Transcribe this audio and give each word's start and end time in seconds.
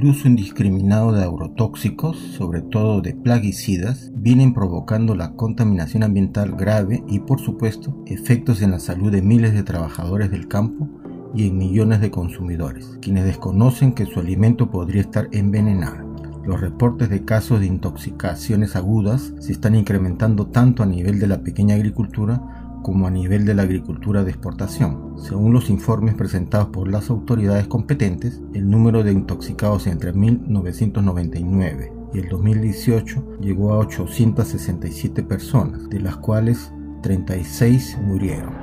El 0.00 0.06
uso 0.06 0.28
indiscriminado 0.28 1.12
de 1.12 1.22
agrotóxicos, 1.22 2.16
sobre 2.16 2.62
todo 2.62 3.02
de 3.02 3.12
plaguicidas, 3.12 4.10
vienen 4.14 4.54
provocando 4.54 5.14
la 5.14 5.32
contaminación 5.32 6.02
ambiental 6.02 6.52
grave 6.52 7.04
y 7.06 7.18
por 7.18 7.38
supuesto 7.38 8.02
efectos 8.06 8.62
en 8.62 8.70
la 8.70 8.80
salud 8.80 9.12
de 9.12 9.20
miles 9.20 9.52
de 9.52 9.62
trabajadores 9.62 10.30
del 10.30 10.48
campo 10.48 10.88
y 11.34 11.48
en 11.48 11.58
millones 11.58 12.00
de 12.00 12.10
consumidores, 12.10 12.96
quienes 13.02 13.26
desconocen 13.26 13.92
que 13.92 14.06
su 14.06 14.20
alimento 14.20 14.70
podría 14.70 15.02
estar 15.02 15.28
envenenado. 15.32 16.08
Los 16.46 16.62
reportes 16.62 17.10
de 17.10 17.26
casos 17.26 17.60
de 17.60 17.66
intoxicaciones 17.66 18.76
agudas 18.76 19.34
se 19.38 19.52
están 19.52 19.74
incrementando 19.74 20.46
tanto 20.46 20.82
a 20.82 20.86
nivel 20.86 21.20
de 21.20 21.26
la 21.26 21.42
pequeña 21.42 21.74
agricultura 21.74 22.59
como 22.82 23.06
a 23.06 23.10
nivel 23.10 23.44
de 23.44 23.54
la 23.54 23.62
agricultura 23.62 24.24
de 24.24 24.30
exportación. 24.30 25.14
Según 25.18 25.52
los 25.52 25.70
informes 25.70 26.14
presentados 26.14 26.68
por 26.68 26.88
las 26.90 27.10
autoridades 27.10 27.66
competentes, 27.66 28.40
el 28.54 28.68
número 28.68 29.02
de 29.02 29.12
intoxicados 29.12 29.86
entre 29.86 30.12
1999 30.12 31.92
y 32.12 32.18
el 32.18 32.28
2018 32.28 33.40
llegó 33.40 33.72
a 33.72 33.78
867 33.78 35.22
personas, 35.22 35.88
de 35.88 36.00
las 36.00 36.16
cuales 36.16 36.72
36 37.02 37.98
murieron. 38.02 38.54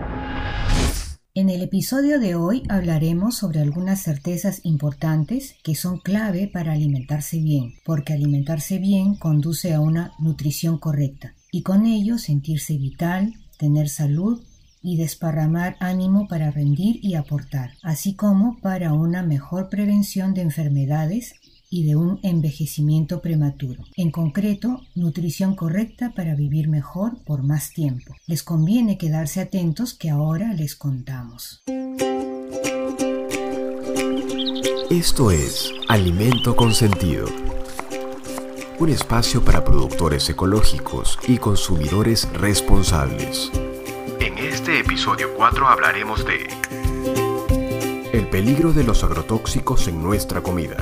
En 1.34 1.52
el 1.52 1.62
episodio 1.62 2.20
de 2.20 2.34
hoy 2.34 2.63
hablaremos 2.68 3.35
sobre 3.35 3.62
algunas 3.62 4.02
certezas 4.02 4.62
importantes 4.63 5.54
que 5.63 5.76
son 5.76 5.99
clave 5.99 6.49
para 6.52 6.73
alimentarse 6.73 7.40
bien, 7.40 7.76
porque 7.85 8.13
alimentarse 8.13 8.79
bien 8.79 9.13
conduce 9.13 9.71
a 9.76 9.79
una 9.79 10.13
nutrición 10.18 10.79
correcta 10.79 11.35
y 11.52 11.62
con 11.62 11.85
ello 11.85 12.18
sentirse 12.18 12.76
vital, 12.77 13.35
tener 13.57 13.89
salud 13.89 14.41
y 14.81 14.97
desparramar 14.97 15.75
ánimo 15.79 16.27
para 16.27 16.52
rendir 16.52 16.99
y 17.02 17.15
aportar, 17.15 17.71
así 17.84 18.13
como 18.13 18.59
para 18.61 18.93
una 18.93 19.23
mejor 19.23 19.70
prevención 19.70 20.34
de 20.34 20.41
enfermedades 20.41 21.35
y 21.70 21.84
de 21.85 21.95
un 21.95 22.20
envejecimiento 22.23 23.21
prematuro. 23.21 23.84
En 23.95 24.12
concreto, 24.12 24.82
nutrición 24.95 25.55
correcta 25.55 26.13
para 26.15 26.35
vivir 26.35 26.70
mejor 26.70 27.17
por 27.26 27.43
más 27.43 27.71
tiempo. 27.71 28.15
Les 28.26 28.43
conviene 28.43 28.98
quedarse 28.98 29.41
atentos 29.41 29.93
que 29.93 30.10
ahora 30.10 30.54
les 30.54 30.76
contamos. 30.76 31.63
Esto 34.89 35.32
es 35.32 35.70
Alimento 35.89 36.55
con 36.55 36.73
Sentido, 36.73 37.26
un 38.79 38.89
espacio 38.89 39.43
para 39.43 39.63
productores 39.63 40.29
ecológicos 40.29 41.17
y 41.27 41.39
consumidores 41.39 42.31
responsables. 42.33 43.51
En 44.20 44.37
este 44.37 44.79
episodio 44.79 45.33
4 45.35 45.67
hablaremos 45.67 46.23
de 46.23 46.47
el 48.13 48.27
peligro 48.29 48.73
de 48.73 48.83
los 48.83 49.03
agrotóxicos 49.03 49.87
en 49.87 50.03
nuestra 50.03 50.41
comida. 50.41 50.77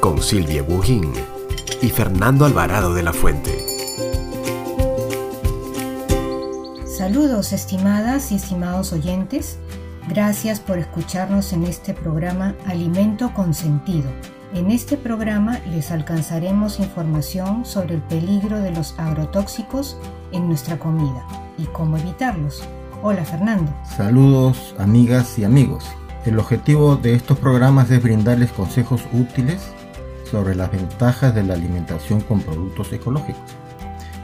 Con 0.00 0.22
Silvia 0.22 0.62
Bujín 0.62 1.12
y 1.82 1.90
Fernando 1.90 2.46
Alvarado 2.46 2.94
de 2.94 3.02
la 3.02 3.12
Fuente. 3.12 3.66
Saludos 6.86 7.52
estimadas 7.52 8.32
y 8.32 8.36
estimados 8.36 8.92
oyentes. 8.92 9.58
Gracias 10.08 10.58
por 10.58 10.78
escucharnos 10.78 11.52
en 11.52 11.64
este 11.64 11.92
programa 11.92 12.54
Alimento 12.66 13.34
con 13.34 13.52
Sentido. 13.52 14.10
En 14.54 14.70
este 14.70 14.96
programa 14.96 15.58
les 15.70 15.90
alcanzaremos 15.90 16.80
información 16.80 17.66
sobre 17.66 17.96
el 17.96 18.00
peligro 18.00 18.58
de 18.58 18.70
los 18.70 18.98
agrotóxicos 18.98 19.98
en 20.32 20.48
nuestra 20.48 20.78
comida 20.78 21.26
y 21.58 21.64
cómo 21.66 21.98
evitarlos. 21.98 22.62
Hola 23.02 23.22
Fernando. 23.26 23.70
Saludos 23.84 24.74
amigas 24.78 25.38
y 25.38 25.44
amigos. 25.44 25.84
El 26.24 26.38
objetivo 26.38 26.96
de 26.96 27.12
estos 27.12 27.38
programas 27.38 27.90
es 27.90 28.02
brindarles 28.02 28.50
consejos 28.52 29.02
útiles 29.12 29.60
sobre 30.30 30.54
las 30.54 30.72
ventajas 30.72 31.34
de 31.34 31.42
la 31.42 31.52
alimentación 31.52 32.22
con 32.22 32.40
productos 32.40 32.90
ecológicos, 32.94 33.42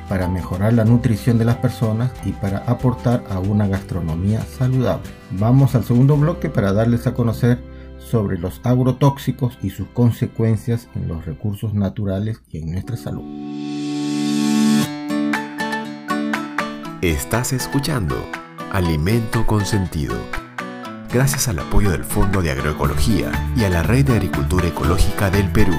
para 0.08 0.28
mejorar 0.28 0.72
la 0.72 0.84
nutrición 0.84 1.38
de 1.38 1.44
las 1.44 1.56
personas 1.56 2.12
y 2.24 2.32
para 2.32 2.58
aportar 2.66 3.24
a 3.30 3.38
una 3.38 3.66
gastronomía 3.66 4.40
saludable. 4.42 5.08
Vamos 5.32 5.74
al 5.74 5.84
segundo 5.84 6.16
bloque 6.16 6.50
para 6.50 6.72
darles 6.72 7.06
a 7.06 7.14
conocer 7.14 7.58
sobre 7.98 8.38
los 8.38 8.60
agrotóxicos 8.64 9.58
y 9.62 9.70
sus 9.70 9.88
consecuencias 9.88 10.88
en 10.94 11.08
los 11.08 11.24
recursos 11.24 11.74
naturales 11.74 12.42
y 12.50 12.58
en 12.58 12.72
nuestra 12.72 12.96
salud. 12.96 13.24
Estás 17.00 17.52
escuchando 17.52 18.16
Alimento 18.72 19.46
con 19.46 19.66
Sentido, 19.66 20.16
gracias 21.12 21.48
al 21.48 21.58
apoyo 21.58 21.90
del 21.90 22.04
Fondo 22.04 22.40
de 22.40 22.50
Agroecología 22.50 23.30
y 23.56 23.64
a 23.64 23.70
la 23.70 23.82
Red 23.82 24.06
de 24.06 24.14
Agricultura 24.14 24.68
Ecológica 24.68 25.30
del 25.30 25.50
Perú. 25.50 25.76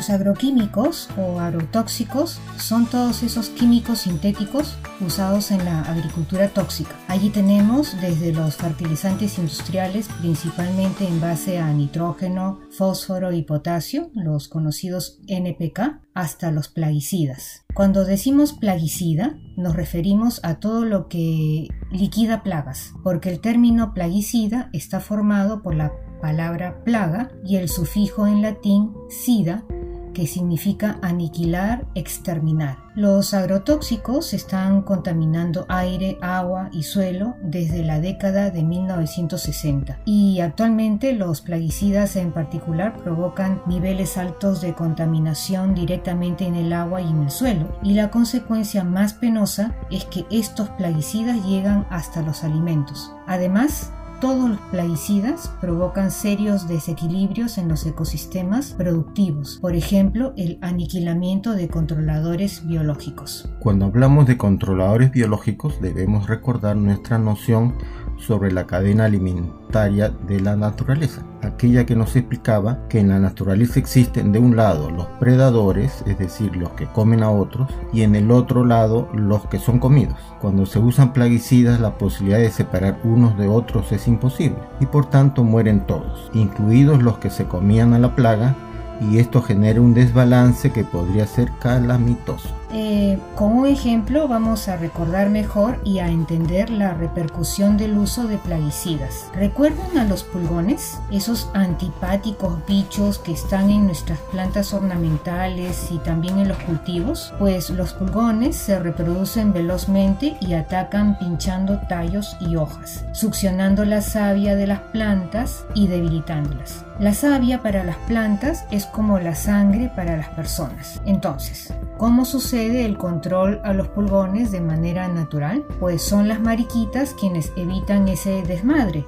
Los 0.00 0.08
agroquímicos 0.08 1.10
o 1.18 1.40
agrotóxicos 1.40 2.40
son 2.56 2.86
todos 2.86 3.22
esos 3.22 3.50
químicos 3.50 3.98
sintéticos 3.98 4.78
usados 4.98 5.50
en 5.50 5.62
la 5.62 5.82
agricultura 5.82 6.48
tóxica. 6.48 6.96
Allí 7.06 7.28
tenemos 7.28 8.00
desde 8.00 8.32
los 8.32 8.56
fertilizantes 8.56 9.36
industriales, 9.36 10.08
principalmente 10.22 11.06
en 11.06 11.20
base 11.20 11.58
a 11.58 11.70
nitrógeno, 11.74 12.60
fósforo 12.70 13.30
y 13.32 13.42
potasio, 13.42 14.10
los 14.14 14.48
conocidos 14.48 15.20
NPK, 15.26 16.00
hasta 16.14 16.50
los 16.50 16.68
plaguicidas. 16.68 17.66
Cuando 17.74 18.06
decimos 18.06 18.54
plaguicida, 18.54 19.38
nos 19.58 19.76
referimos 19.76 20.40
a 20.44 20.60
todo 20.60 20.86
lo 20.86 21.08
que 21.08 21.68
liquida 21.90 22.42
plagas, 22.42 22.94
porque 23.04 23.28
el 23.28 23.40
término 23.40 23.92
plaguicida 23.92 24.70
está 24.72 24.98
formado 25.00 25.62
por 25.62 25.74
la 25.74 25.92
palabra 26.20 26.82
plaga 26.84 27.30
y 27.44 27.56
el 27.56 27.68
sufijo 27.68 28.26
en 28.26 28.42
latín 28.42 28.92
sida, 29.08 29.64
que 30.12 30.26
significa 30.26 30.98
aniquilar, 31.02 31.86
exterminar. 31.94 32.78
Los 32.94 33.34
agrotóxicos 33.34 34.34
están 34.34 34.82
contaminando 34.82 35.64
aire, 35.68 36.18
agua 36.20 36.68
y 36.72 36.82
suelo 36.82 37.36
desde 37.42 37.84
la 37.84 38.00
década 38.00 38.50
de 38.50 38.64
1960 38.64 40.00
y 40.04 40.40
actualmente 40.40 41.12
los 41.12 41.40
plaguicidas 41.40 42.16
en 42.16 42.32
particular 42.32 42.96
provocan 42.96 43.62
niveles 43.66 44.16
altos 44.16 44.60
de 44.60 44.74
contaminación 44.74 45.74
directamente 45.74 46.46
en 46.46 46.56
el 46.56 46.72
agua 46.72 47.00
y 47.00 47.08
en 47.08 47.22
el 47.22 47.30
suelo 47.30 47.78
y 47.82 47.94
la 47.94 48.10
consecuencia 48.10 48.82
más 48.82 49.14
penosa 49.14 49.76
es 49.90 50.04
que 50.06 50.26
estos 50.30 50.68
plaguicidas 50.70 51.46
llegan 51.46 51.86
hasta 51.90 52.22
los 52.22 52.42
alimentos. 52.42 53.12
Además, 53.26 53.92
todos 54.20 54.50
los 54.50 54.58
plaguicidas 54.70 55.50
provocan 55.60 56.10
serios 56.10 56.68
desequilibrios 56.68 57.56
en 57.56 57.68
los 57.68 57.86
ecosistemas 57.86 58.74
productivos, 58.74 59.58
por 59.60 59.74
ejemplo, 59.74 60.34
el 60.36 60.58
aniquilamiento 60.60 61.52
de 61.52 61.68
controladores 61.68 62.66
biológicos. 62.66 63.50
Cuando 63.60 63.86
hablamos 63.86 64.26
de 64.26 64.36
controladores 64.36 65.10
biológicos 65.10 65.80
debemos 65.80 66.28
recordar 66.28 66.76
nuestra 66.76 67.18
noción 67.18 67.74
sobre 68.20 68.52
la 68.52 68.66
cadena 68.66 69.06
alimentaria 69.06 70.10
de 70.26 70.40
la 70.40 70.56
naturaleza, 70.56 71.22
aquella 71.42 71.86
que 71.86 71.96
nos 71.96 72.14
explicaba 72.16 72.86
que 72.88 73.00
en 73.00 73.08
la 73.08 73.18
naturaleza 73.18 73.78
existen 73.78 74.32
de 74.32 74.38
un 74.38 74.56
lado 74.56 74.90
los 74.90 75.06
predadores, 75.18 76.04
es 76.06 76.18
decir, 76.18 76.54
los 76.56 76.70
que 76.72 76.86
comen 76.86 77.22
a 77.22 77.30
otros, 77.30 77.68
y 77.92 78.02
en 78.02 78.14
el 78.14 78.30
otro 78.30 78.64
lado 78.64 79.08
los 79.14 79.46
que 79.46 79.58
son 79.58 79.78
comidos. 79.78 80.18
Cuando 80.40 80.66
se 80.66 80.78
usan 80.78 81.12
plaguicidas 81.12 81.80
la 81.80 81.98
posibilidad 81.98 82.38
de 82.38 82.50
separar 82.50 82.98
unos 83.04 83.36
de 83.38 83.48
otros 83.48 83.92
es 83.92 84.06
imposible 84.06 84.58
y 84.80 84.86
por 84.86 85.06
tanto 85.06 85.44
mueren 85.44 85.86
todos, 85.86 86.30
incluidos 86.34 87.02
los 87.02 87.18
que 87.18 87.30
se 87.30 87.46
comían 87.46 87.94
a 87.94 87.98
la 87.98 88.14
plaga 88.14 88.54
y 89.00 89.18
esto 89.18 89.40
genera 89.42 89.80
un 89.80 89.94
desbalance 89.94 90.72
que 90.72 90.84
podría 90.84 91.26
ser 91.26 91.50
calamitoso. 91.60 92.59
Eh, 92.72 93.18
con 93.34 93.52
un 93.52 93.66
ejemplo 93.66 94.28
vamos 94.28 94.68
a 94.68 94.76
recordar 94.76 95.28
mejor 95.28 95.80
y 95.84 95.98
a 95.98 96.08
entender 96.08 96.70
la 96.70 96.94
repercusión 96.94 97.76
del 97.76 97.98
uso 97.98 98.28
de 98.28 98.38
plaguicidas. 98.38 99.28
¿Recuerdan 99.34 99.98
a 99.98 100.04
los 100.04 100.22
pulgones? 100.22 100.98
Esos 101.10 101.50
antipáticos 101.54 102.64
bichos 102.66 103.18
que 103.18 103.32
están 103.32 103.70
en 103.70 103.86
nuestras 103.86 104.18
plantas 104.30 104.72
ornamentales 104.72 105.90
y 105.90 105.98
también 105.98 106.38
en 106.38 106.48
los 106.48 106.58
cultivos. 106.58 107.32
Pues 107.38 107.70
los 107.70 107.92
pulgones 107.92 108.56
se 108.56 108.78
reproducen 108.78 109.52
velozmente 109.52 110.36
y 110.40 110.54
atacan 110.54 111.18
pinchando 111.18 111.80
tallos 111.88 112.36
y 112.40 112.56
hojas, 112.56 113.04
succionando 113.12 113.84
la 113.84 114.00
savia 114.00 114.54
de 114.54 114.68
las 114.68 114.80
plantas 114.80 115.64
y 115.74 115.88
debilitándolas. 115.88 116.84
La 117.00 117.14
savia 117.14 117.62
para 117.62 117.82
las 117.82 117.96
plantas 117.96 118.64
es 118.70 118.86
como 118.86 119.18
la 119.18 119.34
sangre 119.34 119.90
para 119.96 120.16
las 120.16 120.28
personas. 120.28 121.00
Entonces, 121.06 121.72
¿cómo 122.00 122.24
sucede 122.24 122.86
el 122.86 122.96
control 122.96 123.60
a 123.62 123.74
los 123.74 123.88
pulgones 123.88 124.50
de 124.50 124.62
manera 124.62 125.06
natural? 125.08 125.66
Pues 125.78 126.00
son 126.00 126.28
las 126.28 126.40
mariquitas 126.40 127.12
quienes 127.12 127.52
evitan 127.56 128.08
ese 128.08 128.42
desmadre 128.42 129.04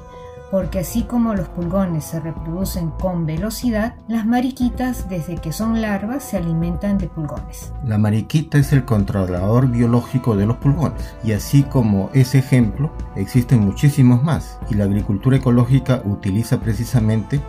porque 0.51 0.81
así 0.81 1.05
como 1.05 1.35
los 1.35 1.49
pulgones 1.49 2.05
se 2.05 2.21
reproducen 2.21 2.91
con 2.91 3.25
velocidad, 3.25 3.95
las 4.07 4.27
mariquitas 4.27 5.09
desde 5.09 5.37
que 5.37 5.51
son 5.51 5.81
larvas 5.81 6.23
se 6.23 6.37
alimentan 6.37 6.99
de 6.99 7.09
pulgones. 7.09 7.73
La 7.87 7.97
mariquita 7.97 8.59
es 8.59 8.71
el 8.75 8.85
controlador 8.85 9.69
biológico 9.69 10.37
de 10.37 10.45
los 10.45 10.59
pulgones 10.59 11.15
y 11.25 11.33
así 11.33 11.63
como 11.63 12.11
ese 12.13 12.41
ejemplo 12.41 12.93
existen 13.17 13.61
muchísimos 13.61 14.23
más 14.23 14.59
y 14.69 14.75
la 14.75 14.85
agricultura 14.85 15.39
ecológica 15.39 16.03
utiliza 16.05 16.61
precisamente 16.61 17.41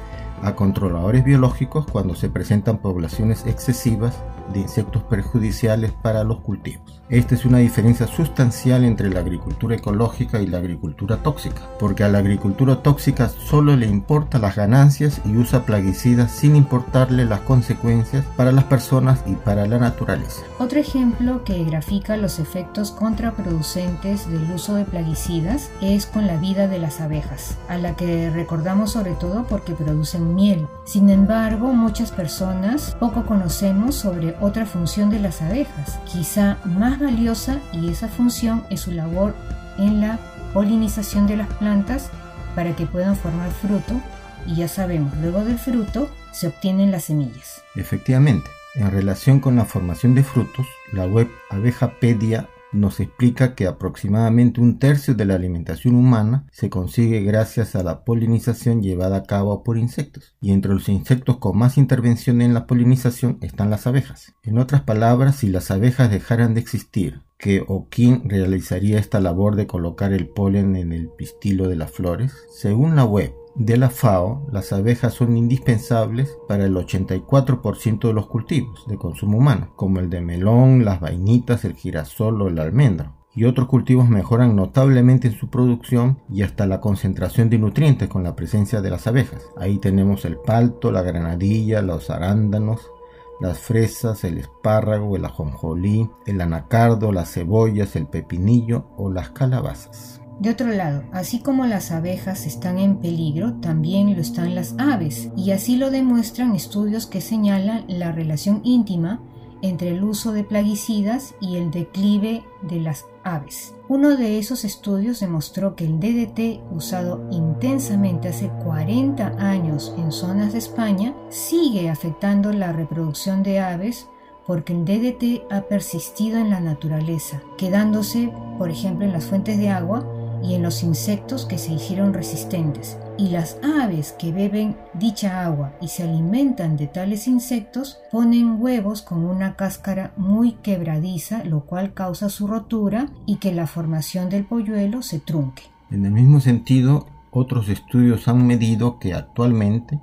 a 0.44 0.56
controladores 0.56 1.24
biológicos 1.24 1.86
cuando 1.86 2.16
se 2.16 2.30
presentan 2.30 2.80
poblaciones 2.80 3.46
excesivas 3.46 4.22
de 4.54 4.60
insectos 4.60 5.04
perjudiciales 5.04 5.92
para 5.92 6.24
los 6.24 6.42
cultivos. 6.42 7.03
Esta 7.10 7.36
es 7.36 7.44
una 7.44 7.58
diferencia 7.58 8.08
sustancial 8.08 8.86
entre 8.86 9.10
la 9.10 9.20
agricultura 9.20 9.76
ecológica 9.76 10.42
y 10.42 10.48
la 10.48 10.60
agricultura 10.60 11.18
tóxica, 11.18 11.62
porque 11.78 12.06
a 12.06 12.10
la 12.10 12.20
agricultura 12.20 12.82
tóxica 12.82 13.28
solo 13.28 13.76
le 13.76 13.88
importa 13.88 14.40
las 14.40 14.56
ganancias 14.56 15.22
y 15.26 15.36
usa 15.36 15.66
plaguicidas 15.66 16.32
sin 16.32 16.56
importarle 16.56 17.26
las 17.26 17.42
consecuencias 17.42 18.26
para 18.38 18.54
las 18.54 18.64
personas 18.64 19.22
y 19.28 19.34
para 19.34 19.68
la 19.68 19.80
naturaleza. 19.80 20.44
Otro 20.60 20.80
ejemplo 20.80 21.44
que 21.44 21.66
grafica 21.66 22.16
los 22.16 22.40
efectos 22.40 22.92
contraproducentes 22.92 24.32
del 24.32 24.50
uso 24.52 24.76
de 24.76 24.86
plaguicidas 24.86 25.72
es 25.82 26.06
con 26.06 26.26
la 26.26 26.38
vida 26.38 26.70
de 26.70 26.80
las 26.80 27.02
abejas, 27.02 27.58
a 27.68 27.78
la 27.78 27.98
que 27.98 28.30
recordamos 28.30 28.92
sobre 28.92 29.14
todo 29.16 29.44
porque 29.44 29.74
producen 29.74 30.36
miel. 30.36 30.68
Sin 30.86 31.10
embargo, 31.10 31.74
muchas 31.74 32.12
personas 32.12 32.96
poco 32.98 33.26
conocemos 33.26 33.96
sobre 33.96 34.36
otra 34.40 34.66
función 34.66 35.10
de 35.10 35.20
las 35.20 35.42
abejas, 35.42 36.00
quizá 36.06 36.58
más 36.64 36.93
valiosa, 37.00 37.60
y 37.72 37.90
esa 37.90 38.08
función 38.08 38.64
es 38.70 38.82
su 38.82 38.92
labor 38.92 39.36
en 39.78 40.02
la 40.02 40.20
polinización 40.54 41.28
de 41.28 41.38
las 41.38 41.48
plantas 41.56 42.10
para 42.56 42.76
que 42.76 42.86
puedan 42.86 43.16
formar 43.16 43.52
fruto 43.52 44.00
y 44.46 44.56
ya 44.56 44.68
sabemos, 44.68 45.16
luego 45.18 45.44
del 45.44 45.58
fruto 45.58 46.10
se 46.32 46.48
obtienen 46.48 46.92
las 46.92 47.06
semillas. 47.06 47.64
Efectivamente, 47.76 48.50
en 48.76 48.92
relación 48.92 49.40
con 49.40 49.56
la 49.56 49.66
formación 49.66 50.16
de 50.16 50.24
frutos, 50.24 50.66
la 50.92 51.06
web 51.06 51.30
Abejapedia 51.50 52.48
nos 52.74 53.00
explica 53.00 53.56
que 53.56 53.68
aproximadamente 53.68 54.60
un 54.60 54.80
tercio 54.80 55.14
de 55.14 55.26
la 55.26 55.36
alimentación 55.36 55.96
humana 55.96 56.48
se 56.52 56.70
consigue 56.70 57.22
gracias 57.22 57.76
a 57.76 57.84
la 57.84 58.04
polinización 58.04 58.82
llevada 58.82 59.18
a 59.18 59.24
cabo 59.24 59.64
por 59.64 59.78
insectos. 59.78 60.36
Y 60.42 60.52
entre 60.52 60.74
los 60.74 60.90
insectos 60.90 61.38
con 61.38 61.58
más 61.58 61.78
intervención 61.78 62.42
en 62.42 62.54
la 62.54 62.68
polinización 62.68 63.38
están 63.42 63.70
las 63.70 63.88
abejas. 63.88 64.34
En 64.44 64.58
otras 64.58 64.82
palabras, 64.82 65.38
si 65.38 65.48
las 65.48 65.72
abejas 65.72 66.10
dejaran 66.10 66.54
de 66.54 66.62
existir, 66.62 67.22
que 67.38 67.64
o 67.68 67.88
quién 67.90 68.30
realizaría 68.30 69.00
esta 69.00 69.20
labor 69.20 69.56
de 69.58 69.68
colocar 69.68 70.14
el 70.14 70.30
polen 70.30 70.78
en 70.78 70.94
el 70.94 71.10
pistilo 71.10 71.68
de 71.68 71.76
las 71.76 71.92
flores? 71.92 72.34
Según 72.50 72.96
la 72.96 73.04
web, 73.04 73.34
de 73.56 73.78
la 73.78 73.92
FAO, 73.92 74.48
las 74.52 74.74
abejas 74.74 75.14
son 75.14 75.38
indispensables 75.38 76.38
para 76.48 76.66
el 76.66 76.76
84% 76.76 78.08
de 78.08 78.14
los 78.14 78.26
cultivos 78.26 78.86
de 78.88 78.98
consumo 78.98 79.38
humano, 79.38 79.74
como 79.76 80.00
el 80.00 80.10
de 80.10 80.22
melón, 80.22 80.84
las 80.86 81.00
vainitas, 81.00 81.64
el 81.64 81.76
girasol 81.76 82.42
o 82.42 82.48
el 82.48 82.58
almendro. 82.58 83.14
Y 83.36 83.46
otros 83.46 83.68
cultivos 83.68 84.10
mejoran 84.10 84.56
notablemente 84.56 85.28
en 85.28 85.36
su 85.36 85.50
producción 85.50 86.20
y 86.30 86.44
hasta 86.44 86.68
la 86.68 86.82
concentración 86.82 87.50
de 87.50 87.58
nutrientes 87.58 88.08
con 88.08 88.24
la 88.24 88.36
presencia 88.36 88.82
de 88.82 88.90
las 88.90 89.08
abejas. 89.08 89.44
Ahí 89.58 89.78
tenemos 89.80 90.26
el 90.26 90.38
palto, 90.38 90.92
la 90.92 91.02
granadilla, 91.02 91.82
los 91.82 92.10
arándanos, 92.10 92.92
las 93.40 93.60
fresas, 93.60 94.24
el 94.24 94.38
espárrago, 94.38 95.16
el 95.16 95.26
ajonjolí, 95.26 96.10
el 96.26 96.42
anacardo, 96.42 97.12
las 97.12 97.34
cebollas, 97.34 97.96
el 97.96 98.08
pepinillo 98.08 98.86
o 98.98 99.12
las 99.12 99.32
calabazas. 99.32 100.13
De 100.40 100.50
otro 100.50 100.70
lado, 100.70 101.04
así 101.12 101.40
como 101.40 101.66
las 101.66 101.92
abejas 101.92 102.46
están 102.46 102.78
en 102.80 102.98
peligro, 102.98 103.54
también 103.56 104.14
lo 104.14 104.22
están 104.22 104.56
las 104.56 104.76
aves, 104.78 105.30
y 105.38 105.52
así 105.52 105.78
lo 105.78 105.92
demuestran 105.92 106.56
estudios 106.56 107.06
que 107.06 107.22
señalan 107.22 107.86
la 107.88 108.12
relación 108.12 108.62
íntima 108.64 109.22
entre 109.64 109.92
el 109.92 110.04
uso 110.04 110.34
de 110.34 110.44
plaguicidas 110.44 111.36
y 111.40 111.56
el 111.56 111.72
declive 111.72 112.44
de 112.62 112.82
las 112.82 113.06
aves. 113.24 113.74
Uno 113.88 114.18
de 114.18 114.38
esos 114.38 114.66
estudios 114.66 115.22
demostró 115.22 115.76
que 115.76 115.86
el 115.86 116.00
DDT 116.02 116.62
usado 116.72 117.26
intensamente 117.32 118.28
hace 118.28 118.50
40 118.50 119.36
años 119.40 119.96
en 119.98 120.12
zonas 120.12 120.52
de 120.52 120.60
España 120.60 121.16
sigue 121.30 121.90
afectando 121.90 122.52
la 122.52 122.74
reproducción 122.74 123.42
de 123.42 123.60
aves 123.60 124.10
porque 124.46 124.74
el 124.74 124.84
DDT 124.84 125.50
ha 125.50 125.62
persistido 125.62 126.38
en 126.38 126.50
la 126.50 126.60
naturaleza, 126.60 127.42
quedándose, 127.58 128.34
por 128.58 128.70
ejemplo, 128.70 129.06
en 129.06 129.14
las 129.14 129.26
fuentes 129.26 129.58
de 129.58 129.70
agua 129.70 130.06
y 130.44 130.56
en 130.56 130.62
los 130.62 130.84
insectos 130.84 131.46
que 131.46 131.58
se 131.58 131.74
hicieron 131.74 132.14
resistentes. 132.14 132.98
Y 133.18 133.30
las 133.30 133.58
aves 133.82 134.12
que 134.12 134.32
beben 134.32 134.76
dicha 134.94 135.46
agua 135.46 135.74
y 135.82 135.88
se 135.88 136.04
alimentan 136.04 136.76
de 136.78 136.88
tales 136.88 137.28
insectos 137.28 138.00
ponen 138.12 138.62
huevos 138.62 139.02
con 139.02 139.24
una 139.24 139.56
cáscara 139.56 140.14
muy 140.18 140.54
quebradiza, 140.54 141.44
lo 141.46 141.62
cual 141.62 141.94
causa 141.94 142.30
su 142.30 142.48
rotura 142.48 143.10
y 143.26 143.38
que 143.38 143.54
la 143.54 143.68
formación 143.68 144.30
del 144.30 144.46
polluelo 144.46 145.02
se 145.02 145.20
trunque. 145.20 145.64
En 145.90 146.06
el 146.06 146.12
mismo 146.12 146.42
sentido, 146.42 147.08
otros 147.32 147.70
estudios 147.70 148.28
han 148.28 148.46
medido 148.46 149.00
que 149.00 149.14
actualmente 149.14 150.00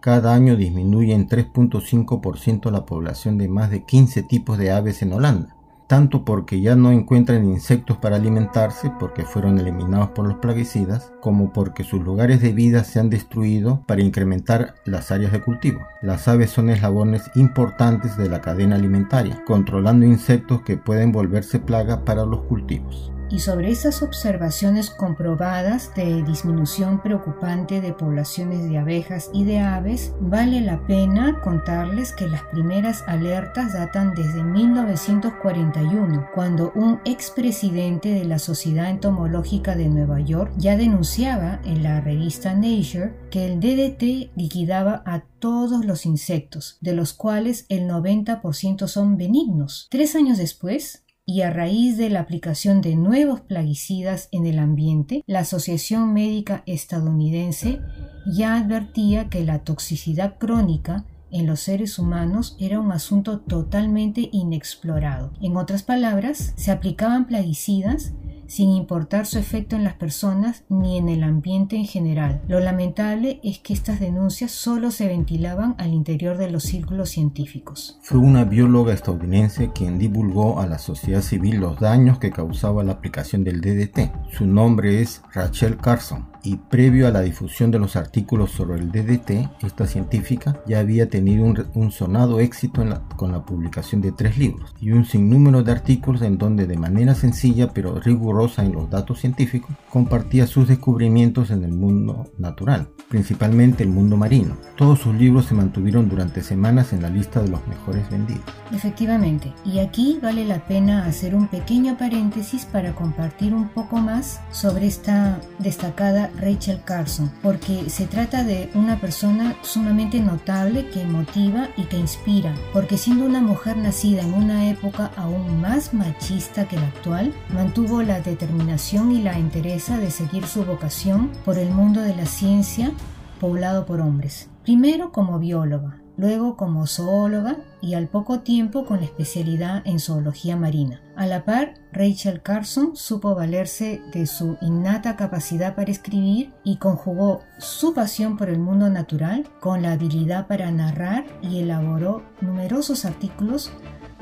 cada 0.00 0.34
año 0.34 0.56
disminuye 0.56 1.12
en 1.14 1.28
3.5% 1.28 2.70
la 2.70 2.86
población 2.86 3.38
de 3.38 3.48
más 3.48 3.70
de 3.70 3.84
15 3.84 4.22
tipos 4.24 4.58
de 4.58 4.72
aves 4.72 5.02
en 5.02 5.12
Holanda 5.12 5.54
tanto 5.86 6.24
porque 6.24 6.60
ya 6.60 6.76
no 6.76 6.90
encuentran 6.90 7.44
insectos 7.44 7.96
para 7.98 8.16
alimentarse 8.16 8.90
porque 8.98 9.24
fueron 9.24 9.58
eliminados 9.58 10.10
por 10.10 10.26
los 10.26 10.38
plaguicidas, 10.38 11.12
como 11.20 11.52
porque 11.52 11.84
sus 11.84 12.02
lugares 12.02 12.40
de 12.40 12.52
vida 12.52 12.84
se 12.84 13.00
han 13.00 13.10
destruido 13.10 13.82
para 13.86 14.02
incrementar 14.02 14.74
las 14.84 15.10
áreas 15.10 15.32
de 15.32 15.40
cultivo. 15.40 15.80
Las 16.00 16.28
aves 16.28 16.50
son 16.50 16.70
eslabones 16.70 17.30
importantes 17.34 18.16
de 18.16 18.28
la 18.28 18.40
cadena 18.40 18.76
alimentaria, 18.76 19.42
controlando 19.44 20.06
insectos 20.06 20.62
que 20.62 20.76
pueden 20.76 21.12
volverse 21.12 21.58
plaga 21.58 22.04
para 22.04 22.24
los 22.24 22.42
cultivos 22.42 23.12
y 23.32 23.38
sobre 23.38 23.70
esas 23.70 24.02
observaciones 24.02 24.90
comprobadas 24.90 25.94
de 25.94 26.22
disminución 26.22 27.00
preocupante 27.02 27.80
de 27.80 27.94
poblaciones 27.94 28.68
de 28.68 28.76
abejas 28.76 29.30
y 29.32 29.44
de 29.44 29.58
aves, 29.58 30.12
vale 30.20 30.60
la 30.60 30.86
pena 30.86 31.40
contarles 31.40 32.12
que 32.12 32.28
las 32.28 32.42
primeras 32.42 33.02
alertas 33.06 33.72
datan 33.72 34.14
desde 34.14 34.44
1941, 34.44 36.28
cuando 36.34 36.72
un 36.74 37.00
expresidente 37.06 38.10
de 38.10 38.26
la 38.26 38.38
Sociedad 38.38 38.90
Entomológica 38.90 39.76
de 39.76 39.88
Nueva 39.88 40.20
York 40.20 40.52
ya 40.58 40.76
denunciaba 40.76 41.60
en 41.64 41.82
la 41.82 42.02
revista 42.02 42.54
Nature 42.54 43.14
que 43.30 43.46
el 43.46 43.60
DDT 43.60 44.36
liquidaba 44.36 45.02
a 45.06 45.22
todos 45.38 45.86
los 45.86 46.04
insectos, 46.04 46.76
de 46.82 46.92
los 46.92 47.14
cuales 47.14 47.64
el 47.70 47.88
90% 47.88 48.86
son 48.88 49.16
benignos. 49.16 49.88
Tres 49.90 50.14
años 50.16 50.36
después, 50.36 51.02
y 51.32 51.40
a 51.40 51.48
raíz 51.48 51.96
de 51.96 52.10
la 52.10 52.20
aplicación 52.20 52.82
de 52.82 52.94
nuevos 52.94 53.40
plaguicidas 53.40 54.28
en 54.32 54.44
el 54.44 54.58
ambiente, 54.58 55.24
la 55.26 55.38
Asociación 55.38 56.12
Médica 56.12 56.62
Estadounidense 56.66 57.80
ya 58.26 58.58
advertía 58.58 59.30
que 59.30 59.42
la 59.42 59.60
toxicidad 59.60 60.36
crónica 60.36 61.06
en 61.30 61.46
los 61.46 61.60
seres 61.60 61.98
humanos 61.98 62.54
era 62.60 62.78
un 62.78 62.92
asunto 62.92 63.40
totalmente 63.40 64.28
inexplorado. 64.30 65.32
En 65.40 65.56
otras 65.56 65.82
palabras, 65.82 66.52
se 66.56 66.70
aplicaban 66.70 67.26
plaguicidas 67.26 68.12
sin 68.52 68.68
importar 68.68 69.24
su 69.24 69.38
efecto 69.38 69.76
en 69.76 69.84
las 69.84 69.94
personas 69.94 70.64
ni 70.68 70.98
en 70.98 71.08
el 71.08 71.22
ambiente 71.22 71.76
en 71.76 71.86
general. 71.86 72.42
Lo 72.48 72.60
lamentable 72.60 73.40
es 73.42 73.58
que 73.60 73.72
estas 73.72 73.98
denuncias 73.98 74.50
solo 74.50 74.90
se 74.90 75.08
ventilaban 75.08 75.74
al 75.78 75.94
interior 75.94 76.36
de 76.36 76.50
los 76.50 76.64
círculos 76.64 77.08
científicos. 77.08 77.98
Fue 78.02 78.18
una 78.18 78.44
bióloga 78.44 78.92
estadounidense 78.92 79.70
quien 79.72 79.98
divulgó 79.98 80.60
a 80.60 80.66
la 80.66 80.78
sociedad 80.78 81.22
civil 81.22 81.60
los 81.60 81.80
daños 81.80 82.18
que 82.18 82.30
causaba 82.30 82.84
la 82.84 82.92
aplicación 82.92 83.42
del 83.42 83.62
DDT. 83.62 84.12
Su 84.36 84.44
nombre 84.44 85.00
es 85.00 85.22
Rachel 85.32 85.78
Carson 85.78 86.31
y 86.42 86.56
previo 86.56 87.06
a 87.06 87.10
la 87.10 87.20
difusión 87.20 87.70
de 87.70 87.78
los 87.78 87.96
artículos 87.96 88.50
sobre 88.50 88.80
el 88.80 88.90
DDT, 88.90 89.64
esta 89.64 89.86
científica 89.86 90.60
ya 90.66 90.80
había 90.80 91.08
tenido 91.08 91.44
un, 91.44 91.92
sonado 91.92 92.40
éxito 92.40 92.84
con 93.16 93.32
la 93.32 93.44
publicación 93.44 94.00
de 94.00 94.12
tres 94.12 94.38
libros 94.38 94.74
y 94.80 94.92
un 94.92 95.04
sinnúmero 95.04 95.62
de 95.62 95.72
artículos 95.72 96.22
en 96.22 96.38
donde 96.38 96.66
de 96.66 96.76
manera 96.76 97.14
sencilla 97.14 97.72
pero 97.72 98.00
rigurosa 98.00 98.64
en 98.64 98.72
los 98.72 98.90
datos 98.90 99.20
científicos 99.20 99.76
compartía 99.90 100.46
sus 100.46 100.68
descubrimientos 100.68 101.50
en 101.50 101.64
el 101.64 101.72
mundo 101.72 102.30
natural, 102.38 102.88
principalmente 103.08 103.82
el 103.82 103.90
mundo 103.90 104.16
marino. 104.16 104.56
Todos 104.76 105.00
sus 105.00 105.14
libros 105.14 105.46
se 105.46 105.54
mantuvieron 105.54 106.08
durante 106.08 106.42
semanas 106.42 106.92
en 106.92 107.02
la 107.02 107.10
lista 107.10 107.42
de 107.42 107.48
los 107.48 107.66
mejores 107.68 108.08
vendidos. 108.10 108.42
Efectivamente, 108.72 109.52
y 109.64 109.78
aquí 109.78 110.18
vale 110.22 110.44
la 110.44 110.64
pena 110.66 111.06
hacer 111.06 111.34
un 111.34 111.48
pequeño 111.48 111.96
paréntesis 111.98 112.64
para 112.64 112.94
compartir 112.94 113.54
un 113.54 113.68
poco 113.68 113.98
más 113.98 114.40
sobre 114.50 114.86
esta 114.86 115.40
destacada 115.58 116.30
Rachel 116.38 116.80
Carson, 116.84 117.30
porque 117.42 117.88
se 117.88 118.06
trata 118.06 118.44
de 118.44 118.70
una 118.74 119.00
persona 119.00 119.56
sumamente 119.62 120.20
notable 120.20 120.88
que 120.90 121.04
motiva 121.04 121.68
y 121.76 121.84
que 121.84 121.98
inspira, 121.98 122.54
porque 122.72 122.98
siendo 122.98 123.24
una 123.24 123.40
mujer 123.40 123.76
nacida 123.76 124.22
en 124.22 124.34
una 124.34 124.68
época 124.70 125.10
aún 125.16 125.60
más 125.60 125.94
machista 125.94 126.66
que 126.66 126.76
la 126.76 126.88
actual, 126.88 127.32
mantuvo 127.54 128.02
la 128.02 128.20
determinación 128.20 129.12
y 129.12 129.22
la 129.22 129.38
entereza 129.38 129.98
de 129.98 130.10
seguir 130.10 130.46
su 130.46 130.64
vocación 130.64 131.30
por 131.44 131.58
el 131.58 131.70
mundo 131.70 132.00
de 132.00 132.14
la 132.14 132.26
ciencia 132.26 132.92
poblado 133.40 133.86
por 133.86 134.00
hombres. 134.00 134.48
Primero 134.62 135.10
como 135.10 135.38
bióloga, 135.38 136.01
luego 136.22 136.56
como 136.56 136.86
zoóloga 136.86 137.56
y 137.80 137.94
al 137.94 138.06
poco 138.06 138.40
tiempo 138.40 138.86
con 138.86 139.02
especialidad 139.02 139.82
en 139.84 139.98
zoología 139.98 140.56
marina. 140.56 141.02
A 141.16 141.26
la 141.26 141.44
par, 141.44 141.74
Rachel 141.92 142.42
Carson 142.42 142.94
supo 142.94 143.34
valerse 143.34 144.00
de 144.12 144.26
su 144.26 144.56
innata 144.60 145.16
capacidad 145.16 145.74
para 145.74 145.90
escribir 145.90 146.52
y 146.62 146.76
conjugó 146.76 147.40
su 147.58 147.92
pasión 147.92 148.36
por 148.36 148.50
el 148.50 148.60
mundo 148.60 148.88
natural 148.88 149.48
con 149.58 149.82
la 149.82 149.92
habilidad 149.92 150.46
para 150.46 150.70
narrar 150.70 151.24
y 151.42 151.58
elaboró 151.58 152.22
numerosos 152.40 153.04
artículos 153.04 153.72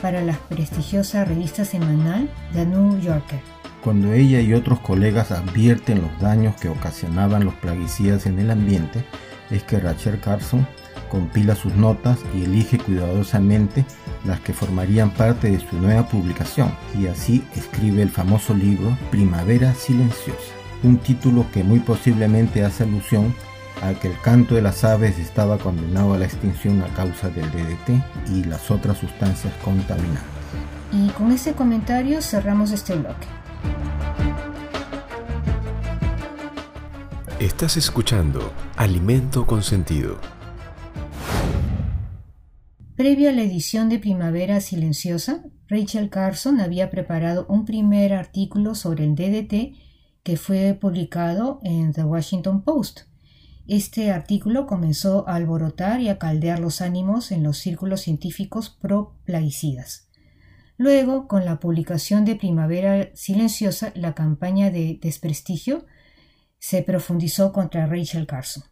para 0.00 0.22
la 0.22 0.38
prestigiosa 0.48 1.26
revista 1.26 1.66
semanal 1.66 2.30
The 2.54 2.64
New 2.64 2.98
Yorker. 3.00 3.40
Cuando 3.84 4.10
ella 4.14 4.40
y 4.40 4.54
otros 4.54 4.80
colegas 4.80 5.32
advierten 5.32 6.00
los 6.00 6.18
daños 6.18 6.56
que 6.56 6.70
ocasionaban 6.70 7.44
los 7.44 7.54
plaguicidas 7.56 8.24
en 8.24 8.38
el 8.38 8.50
ambiente, 8.50 9.04
es 9.50 9.62
que 9.64 9.80
Rachel 9.80 10.18
Carson 10.20 10.66
compila 11.10 11.54
sus 11.54 11.74
notas 11.74 12.18
y 12.34 12.44
elige 12.44 12.78
cuidadosamente 12.78 13.84
las 14.24 14.40
que 14.40 14.54
formarían 14.54 15.10
parte 15.10 15.50
de 15.50 15.60
su 15.60 15.76
nueva 15.76 16.08
publicación 16.08 16.72
y 16.98 17.08
así 17.08 17.44
escribe 17.54 18.00
el 18.00 18.08
famoso 18.08 18.54
libro 18.54 18.96
Primavera 19.10 19.74
Silenciosa, 19.74 20.54
un 20.82 20.96
título 20.96 21.44
que 21.52 21.62
muy 21.62 21.80
posiblemente 21.80 22.64
hace 22.64 22.84
alusión 22.84 23.34
a 23.82 23.92
que 23.94 24.08
el 24.08 24.18
canto 24.20 24.54
de 24.54 24.62
las 24.62 24.84
aves 24.84 25.18
estaba 25.18 25.58
condenado 25.58 26.14
a 26.14 26.18
la 26.18 26.26
extinción 26.26 26.82
a 26.82 26.88
causa 26.94 27.28
del 27.28 27.50
DDT 27.50 28.30
y 28.30 28.44
las 28.44 28.70
otras 28.70 28.98
sustancias 28.98 29.52
contaminadas. 29.64 30.24
Y 30.92 31.08
con 31.10 31.32
ese 31.32 31.52
comentario 31.52 32.20
cerramos 32.20 32.72
este 32.72 32.94
bloque. 32.94 33.26
Estás 37.38 37.78
escuchando 37.78 38.52
Alimento 38.76 39.46
con 39.46 39.62
Sentido 39.62 40.18
Previo 43.00 43.30
a 43.30 43.32
la 43.32 43.40
edición 43.40 43.88
de 43.88 43.98
Primavera 43.98 44.60
Silenciosa, 44.60 45.42
Rachel 45.68 46.10
Carson 46.10 46.60
había 46.60 46.90
preparado 46.90 47.46
un 47.48 47.64
primer 47.64 48.12
artículo 48.12 48.74
sobre 48.74 49.04
el 49.04 49.14
DDT 49.14 49.74
que 50.22 50.36
fue 50.36 50.76
publicado 50.78 51.60
en 51.62 51.94
The 51.94 52.04
Washington 52.04 52.62
Post. 52.62 53.04
Este 53.66 54.12
artículo 54.12 54.66
comenzó 54.66 55.26
a 55.26 55.36
alborotar 55.36 56.02
y 56.02 56.10
a 56.10 56.18
caldear 56.18 56.58
los 56.58 56.82
ánimos 56.82 57.32
en 57.32 57.42
los 57.42 57.56
círculos 57.56 58.02
científicos 58.02 58.68
pro-plaguicidas. 58.68 60.10
Luego, 60.76 61.26
con 61.26 61.46
la 61.46 61.58
publicación 61.58 62.26
de 62.26 62.36
Primavera 62.36 63.08
Silenciosa, 63.14 63.92
la 63.94 64.14
campaña 64.14 64.70
de 64.70 64.98
desprestigio 65.00 65.86
se 66.58 66.82
profundizó 66.82 67.50
contra 67.54 67.86
Rachel 67.86 68.26
Carson. 68.26 68.64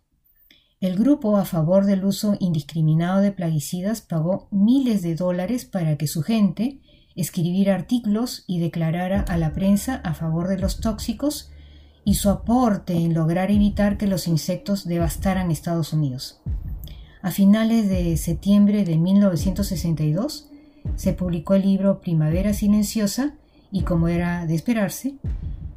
El 0.81 0.97
grupo 0.97 1.37
a 1.37 1.45
favor 1.45 1.87
del 1.87 2.05
uso 2.05 2.37
indiscriminado 2.39 3.21
de 3.21 3.33
plaguicidas 3.33 4.01
pagó 4.01 4.47
miles 4.53 5.03
de 5.03 5.17
dólares 5.17 5.65
para 5.65 5.97
que 5.97 6.07
su 6.07 6.23
gente 6.23 6.79
escribiera 7.17 7.75
artículos 7.75 8.45
y 8.47 8.61
declarara 8.61 9.23
a 9.23 9.37
la 9.39 9.53
prensa 9.53 9.97
a 10.05 10.15
favor 10.15 10.47
de 10.47 10.59
los 10.59 10.81
tóxicos 10.81 11.51
y 12.05 12.15
su 12.15 12.31
aporte 12.31 12.95
en 12.95 13.13
lograr 13.13 13.51
evitar 13.51 13.99
que 13.99 14.07
los 14.07 14.29
insectos 14.29 14.87
devastaran 14.87 15.51
Estados 15.51 15.93
Unidos. 15.93 16.41
A 17.23 17.33
finales 17.33 17.89
de 17.89 18.17
septiembre 18.17 18.85
de 18.85 18.99
1962 18.99 20.49
se 20.95 21.13
publicó 21.13 21.55
el 21.55 21.63
libro 21.63 22.01
Primavera 22.01 22.55
Silenciosa 22.55 23.35
y, 23.73 23.83
como 23.83 24.07
era 24.07 24.47
de 24.47 24.55
esperarse, 24.55 25.17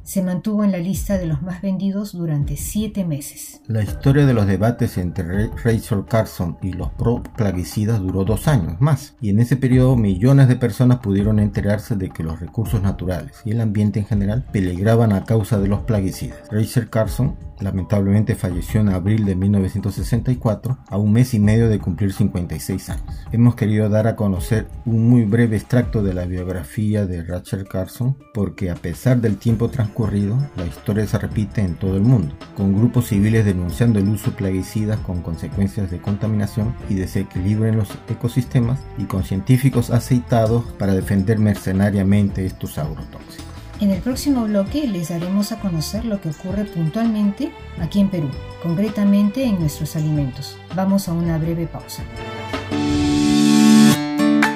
se 0.04 0.22
mantuvo 0.22 0.64
en 0.64 0.72
la 0.72 0.78
lista 0.78 1.18
de 1.18 1.26
los 1.26 1.42
más 1.42 1.62
vendidos 1.62 2.12
durante 2.12 2.56
siete 2.56 3.04
meses. 3.04 3.60
La 3.66 3.82
historia 3.82 4.26
de 4.26 4.34
los 4.34 4.46
debates 4.46 4.98
entre 4.98 5.48
Rachel 5.48 6.04
Carson 6.08 6.58
y 6.62 6.72
los 6.72 6.90
pro-plaguicidas 6.90 8.00
duró 8.00 8.24
dos 8.24 8.48
años 8.48 8.80
más, 8.80 9.14
y 9.20 9.30
en 9.30 9.40
ese 9.40 9.56
periodo 9.56 9.96
millones 9.96 10.48
de 10.48 10.56
personas 10.56 10.98
pudieron 10.98 11.38
enterarse 11.38 11.96
de 11.96 12.10
que 12.10 12.22
los 12.22 12.40
recursos 12.40 12.82
naturales 12.82 13.40
y 13.44 13.52
el 13.52 13.60
ambiente 13.60 14.00
en 14.00 14.06
general 14.06 14.44
peligraban 14.52 15.12
a 15.12 15.24
causa 15.24 15.58
de 15.58 15.68
los 15.68 15.80
plaguicidas. 15.80 16.38
Rachel 16.50 16.90
Carson 16.90 17.36
lamentablemente 17.62 18.34
falleció 18.34 18.80
en 18.80 18.88
abril 18.88 19.24
de 19.24 19.34
1964, 19.34 20.78
a 20.88 20.98
un 20.98 21.12
mes 21.12 21.34
y 21.34 21.38
medio 21.38 21.68
de 21.68 21.78
cumplir 21.78 22.12
56 22.12 22.90
años. 22.90 23.26
Hemos 23.32 23.54
querido 23.54 23.88
dar 23.88 24.06
a 24.06 24.16
conocer 24.16 24.66
un 24.84 25.08
muy 25.08 25.24
breve 25.24 25.56
extracto 25.56 26.02
de 26.02 26.14
la 26.14 26.24
biografía 26.24 27.06
de 27.06 27.22
Rachel 27.22 27.66
Carson, 27.68 28.16
porque 28.34 28.70
a 28.70 28.74
pesar 28.74 29.20
del 29.20 29.36
tiempo 29.36 29.68
transcurrido, 29.68 30.38
la 30.56 30.66
historia 30.66 31.06
se 31.06 31.18
repite 31.18 31.62
en 31.62 31.76
todo 31.76 31.96
el 31.96 32.02
mundo, 32.02 32.34
con 32.56 32.74
grupos 32.74 33.08
civiles 33.08 33.44
denunciando 33.44 33.98
el 33.98 34.08
uso 34.08 34.30
de 34.30 34.36
plaguicidas 34.36 34.98
con 35.00 35.22
consecuencias 35.22 35.90
de 35.90 36.00
contaminación 36.00 36.74
y 36.88 36.94
desequilibrio 36.94 37.66
en 37.66 37.76
los 37.76 37.88
ecosistemas, 38.08 38.80
y 38.98 39.04
con 39.04 39.24
científicos 39.24 39.90
aceitados 39.90 40.64
para 40.78 40.94
defender 40.94 41.38
mercenariamente 41.38 42.44
estos 42.44 42.78
agrotóxicos. 42.78 43.41
En 43.82 43.90
el 43.90 44.00
próximo 44.00 44.44
bloque 44.44 44.86
les 44.86 45.08
daremos 45.08 45.50
a 45.50 45.58
conocer 45.58 46.04
lo 46.04 46.20
que 46.20 46.28
ocurre 46.28 46.66
puntualmente 46.66 47.50
aquí 47.80 47.98
en 47.98 48.10
Perú, 48.10 48.30
concretamente 48.62 49.42
en 49.42 49.58
nuestros 49.58 49.96
alimentos. 49.96 50.56
Vamos 50.76 51.08
a 51.08 51.12
una 51.12 51.36
breve 51.36 51.66
pausa. 51.66 52.04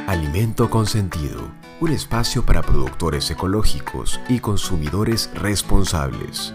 Alimento 0.07 0.71
con 0.71 0.87
sentido, 0.87 1.51
un 1.81 1.91
espacio 1.91 2.47
para 2.47 2.63
productores 2.63 3.29
ecológicos 3.29 4.21
y 4.29 4.39
consumidores 4.39 5.29
responsables. 5.35 6.55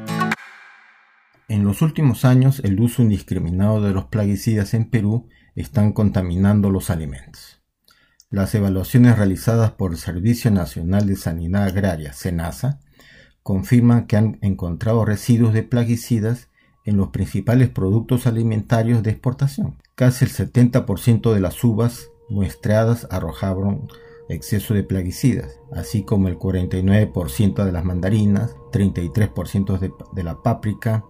En 1.49 1.65
los 1.65 1.81
últimos 1.81 2.23
años, 2.23 2.61
el 2.63 2.79
uso 2.79 3.01
indiscriminado 3.01 3.81
de 3.81 3.91
los 3.91 4.05
plaguicidas 4.05 4.73
en 4.75 4.89
Perú 4.89 5.27
están 5.55 5.91
contaminando 5.91 6.69
los 6.69 6.89
alimentos. 6.89 7.61
Las 8.31 8.55
evaluaciones 8.55 9.17
realizadas 9.17 9.71
por 9.71 9.91
el 9.91 9.97
Servicio 9.97 10.51
Nacional 10.51 11.05
de 11.05 11.17
Sanidad 11.17 11.65
Agraria, 11.65 12.13
SENASA, 12.13 12.79
confirman 13.43 14.07
que 14.07 14.15
han 14.15 14.39
encontrado 14.41 15.03
residuos 15.03 15.53
de 15.53 15.63
plaguicidas 15.63 16.47
en 16.85 16.95
los 16.95 17.09
principales 17.09 17.67
productos 17.67 18.27
alimentarios 18.27 19.03
de 19.03 19.11
exportación. 19.11 19.75
Casi 19.95 20.23
el 20.23 20.31
70% 20.31 21.33
de 21.33 21.41
las 21.41 21.61
uvas 21.61 22.09
muestreadas 22.29 23.05
arrojaron 23.11 23.89
exceso 24.29 24.73
de 24.75 24.83
plaguicidas, 24.83 25.59
así 25.73 26.03
como 26.03 26.29
el 26.29 26.39
49% 26.39 27.65
de 27.65 27.71
las 27.73 27.83
mandarinas, 27.83 28.55
33% 28.71 29.77
de, 29.77 29.91
de, 30.13 30.23
la 30.23 30.41
páprica, 30.41 31.03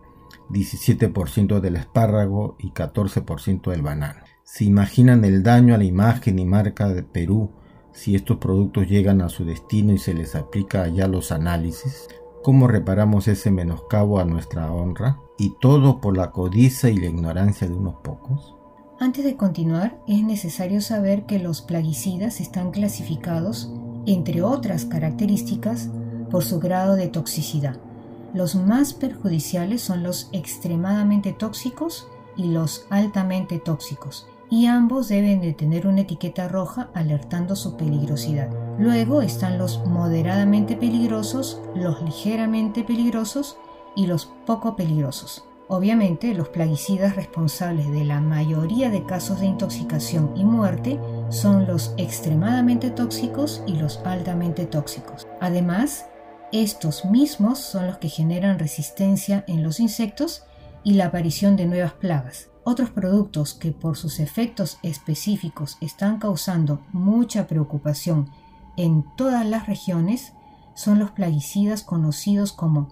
17% 0.49 1.59
del 1.59 1.75
espárrago 1.75 2.55
y 2.57 2.71
14% 2.71 3.69
del 3.69 3.83
banano. 3.83 4.30
¿Se 4.53 4.65
imaginan 4.65 5.24
el 5.24 5.43
daño 5.43 5.74
a 5.74 5.77
la 5.77 5.86
imagen 5.86 6.38
y 6.38 6.43
marca 6.43 6.89
de 6.89 7.03
Perú 7.03 7.51
si 7.93 8.15
estos 8.15 8.36
productos 8.36 8.86
llegan 8.86 9.22
a 9.22 9.29
su 9.29 9.46
destino 9.46 9.93
y 9.93 9.98
se 9.98 10.13
les 10.13 10.36
aplica 10.36 10.89
ya 10.89 11.08
los 11.08 11.31
análisis? 11.31 12.10
¿Cómo 12.43 12.67
reparamos 12.67 13.29
ese 13.29 13.50
menoscabo 13.50 14.20
a 14.20 14.25
nuestra 14.25 14.70
honra? 14.74 15.17
Y 15.38 15.53
todo 15.62 16.01
por 16.01 16.17
la 16.17 16.31
codicia 16.31 16.89
y 16.89 16.98
la 16.98 17.05
ignorancia 17.05 17.65
de 17.65 17.74
unos 17.74 17.96
pocos. 18.03 18.58
Antes 19.00 19.24
de 19.24 19.38
continuar, 19.38 19.98
es 20.05 20.22
necesario 20.22 20.81
saber 20.81 21.25
que 21.25 21.39
los 21.39 21.62
plaguicidas 21.62 22.41
están 22.41 22.72
clasificados, 22.72 23.72
entre 24.05 24.41
otras 24.41 24.84
características, 24.84 25.89
por 26.29 26.43
su 26.43 26.60
grado 26.60 26.98
de 26.98 27.08
toxicidad. 27.08 27.79
Los 28.34 28.55
más 28.55 28.93
perjudiciales 28.93 29.81
son 29.81 30.03
los 30.03 30.29
extremadamente 30.34 31.31
tóxicos 31.31 32.10
y 32.36 32.50
los 32.50 32.86
altamente 32.89 33.60
tóxicos, 33.60 34.27
y 34.51 34.65
ambos 34.65 35.08
deben 35.08 35.39
de 35.39 35.53
tener 35.53 35.88
una 35.88 36.01
etiqueta 36.01 36.50
roja 36.50 36.89
alertando 36.93 37.55
su 37.55 37.77
peligrosidad. 37.77 38.50
Luego 38.77 39.22
están 39.22 39.58
los 39.58 39.84
moderadamente 39.86 40.75
peligrosos, 40.75 41.62
los 41.74 42.03
ligeramente 42.03 42.84
peligrosos 42.84 43.58
y 43.96 44.08
los 44.08 44.25
poco 44.46 44.75
peligrosos. 44.75 45.46
Obviamente, 45.70 46.34
los 46.34 46.50
plaguicidas 46.50 47.15
responsables 47.15 47.89
de 47.91 48.03
la 48.03 48.20
mayoría 48.20 48.89
de 48.89 49.05
casos 49.05 49.39
de 49.39 49.46
intoxicación 49.46 50.34
y 50.36 50.43
muerte 50.43 51.00
son 51.29 51.65
los 51.65 51.93
extremadamente 51.96 52.91
tóxicos 52.91 53.63
y 53.65 53.75
los 53.75 54.00
altamente 54.03 54.65
tóxicos. 54.65 55.27
Además, 55.39 56.08
estos 56.51 57.05
mismos 57.05 57.58
son 57.60 57.88
los 57.88 58.00
que 58.00 58.10
generan 58.10 58.60
resistencia 58.60 59.46
en 59.48 59.63
los 59.63 59.79
insectos 59.79 60.43
y 60.84 60.96
la 60.96 61.05
aparición 61.05 61.55
de 61.55 61.67
nuevas 61.67 61.93
plagas. 61.93 62.50
Otros 62.63 62.91
productos 62.91 63.53
que 63.53 63.71
por 63.71 63.97
sus 63.97 64.19
efectos 64.19 64.77
específicos 64.83 65.77
están 65.81 66.19
causando 66.19 66.81
mucha 66.91 67.47
preocupación 67.47 68.29
en 68.77 69.03
todas 69.15 69.45
las 69.45 69.67
regiones 69.67 70.33
son 70.73 70.99
los 70.99 71.11
plaguicidas 71.11 71.83
conocidos 71.83 72.53
como 72.53 72.89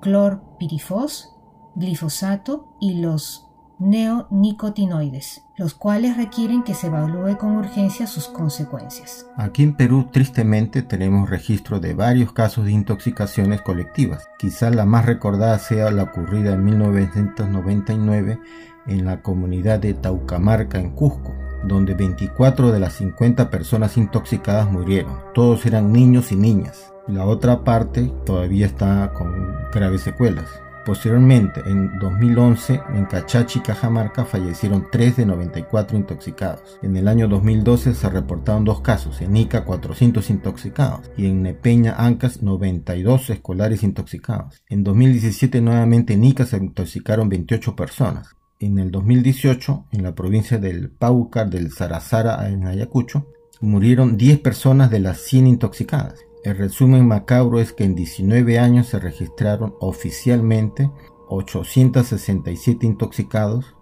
clorpirifos, 0.00 1.34
glifosato 1.74 2.74
y 2.80 3.00
los 3.00 3.48
neonicotinoides, 3.78 5.42
los 5.56 5.74
cuales 5.74 6.16
requieren 6.16 6.62
que 6.62 6.74
se 6.74 6.86
evalúe 6.86 7.36
con 7.36 7.56
urgencia 7.56 8.06
sus 8.06 8.28
consecuencias. 8.28 9.26
Aquí 9.36 9.64
en 9.64 9.74
Perú, 9.74 10.08
tristemente, 10.12 10.82
tenemos 10.82 11.28
registro 11.28 11.80
de 11.80 11.94
varios 11.94 12.32
casos 12.32 12.64
de 12.64 12.72
intoxicaciones 12.72 13.60
colectivas. 13.62 14.28
Quizá 14.38 14.70
la 14.70 14.84
más 14.84 15.06
recordada 15.06 15.58
sea 15.58 15.90
la 15.90 16.04
ocurrida 16.04 16.52
en 16.52 16.64
1999 16.64 18.40
en 18.86 19.04
la 19.04 19.22
comunidad 19.22 19.78
de 19.80 19.94
Taucamarca, 19.94 20.78
en 20.78 20.90
Cusco, 20.90 21.34
donde 21.64 21.94
24 21.94 22.72
de 22.72 22.80
las 22.80 22.94
50 22.94 23.50
personas 23.50 23.96
intoxicadas 23.96 24.70
murieron. 24.70 25.18
Todos 25.34 25.64
eran 25.66 25.92
niños 25.92 26.32
y 26.32 26.36
niñas. 26.36 26.92
La 27.08 27.26
otra 27.26 27.64
parte 27.64 28.12
todavía 28.24 28.66
está 28.66 29.12
con 29.12 29.56
graves 29.72 30.02
secuelas. 30.02 30.46
Posteriormente, 30.84 31.60
en 31.64 31.96
2011, 32.00 32.80
en 32.94 33.04
Cachachi, 33.06 33.60
Cajamarca, 33.60 34.24
fallecieron 34.24 34.88
3 34.90 35.16
de 35.16 35.26
94 35.26 35.96
intoxicados. 35.96 36.78
En 36.82 36.96
el 36.96 37.06
año 37.06 37.28
2012 37.28 37.94
se 37.94 38.10
reportaron 38.10 38.64
dos 38.64 38.80
casos, 38.80 39.20
en 39.20 39.36
Ica 39.36 39.64
400 39.64 40.28
intoxicados 40.30 41.08
y 41.16 41.26
en 41.26 41.42
Nepeña, 41.42 41.94
Ancas 41.98 42.42
92 42.42 43.30
escolares 43.30 43.84
intoxicados. 43.84 44.60
En 44.68 44.82
2017 44.82 45.60
nuevamente 45.60 46.14
en 46.14 46.24
Ica 46.24 46.46
se 46.46 46.56
intoxicaron 46.56 47.28
28 47.28 47.76
personas. 47.76 48.34
En 48.62 48.78
el 48.78 48.92
2018, 48.92 49.86
en 49.90 50.04
la 50.04 50.14
provincia 50.14 50.56
del 50.56 50.88
Paucar 50.88 51.50
del 51.50 51.72
Zarazara 51.72 52.48
en 52.48 52.64
Ayacucho, 52.64 53.26
murieron 53.60 54.16
10 54.16 54.38
personas 54.38 54.88
de 54.88 55.00
las 55.00 55.18
100 55.22 55.48
intoxicadas. 55.48 56.20
El 56.44 56.56
resumen 56.56 57.04
macabro 57.04 57.58
es 57.58 57.72
que 57.72 57.82
en 57.82 57.96
19 57.96 58.60
años 58.60 58.86
se 58.86 59.00
registraron 59.00 59.74
oficialmente 59.80 60.92
867 61.28 62.86
intoxicados, 62.86 63.74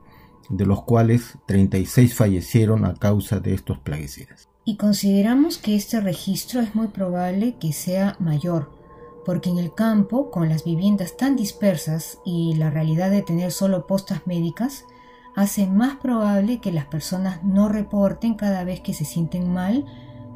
de 0.48 0.64
los 0.64 0.82
cuales 0.84 1.36
36 1.46 2.14
fallecieron 2.14 2.86
a 2.86 2.94
causa 2.94 3.38
de 3.38 3.52
estos 3.52 3.80
plaguicidas. 3.80 4.48
Y 4.64 4.78
consideramos 4.78 5.58
que 5.58 5.76
este 5.76 6.00
registro 6.00 6.62
es 6.62 6.74
muy 6.74 6.86
probable 6.88 7.56
que 7.60 7.74
sea 7.74 8.16
mayor, 8.18 8.79
porque 9.24 9.50
en 9.50 9.58
el 9.58 9.74
campo, 9.74 10.30
con 10.30 10.48
las 10.48 10.64
viviendas 10.64 11.16
tan 11.16 11.36
dispersas 11.36 12.18
y 12.24 12.54
la 12.54 12.70
realidad 12.70 13.10
de 13.10 13.22
tener 13.22 13.52
solo 13.52 13.86
postas 13.86 14.26
médicas, 14.26 14.86
hace 15.34 15.66
más 15.66 15.96
probable 15.96 16.60
que 16.60 16.72
las 16.72 16.86
personas 16.86 17.42
no 17.44 17.68
reporten 17.68 18.34
cada 18.34 18.64
vez 18.64 18.80
que 18.80 18.94
se 18.94 19.04
sienten 19.04 19.52
mal 19.52 19.84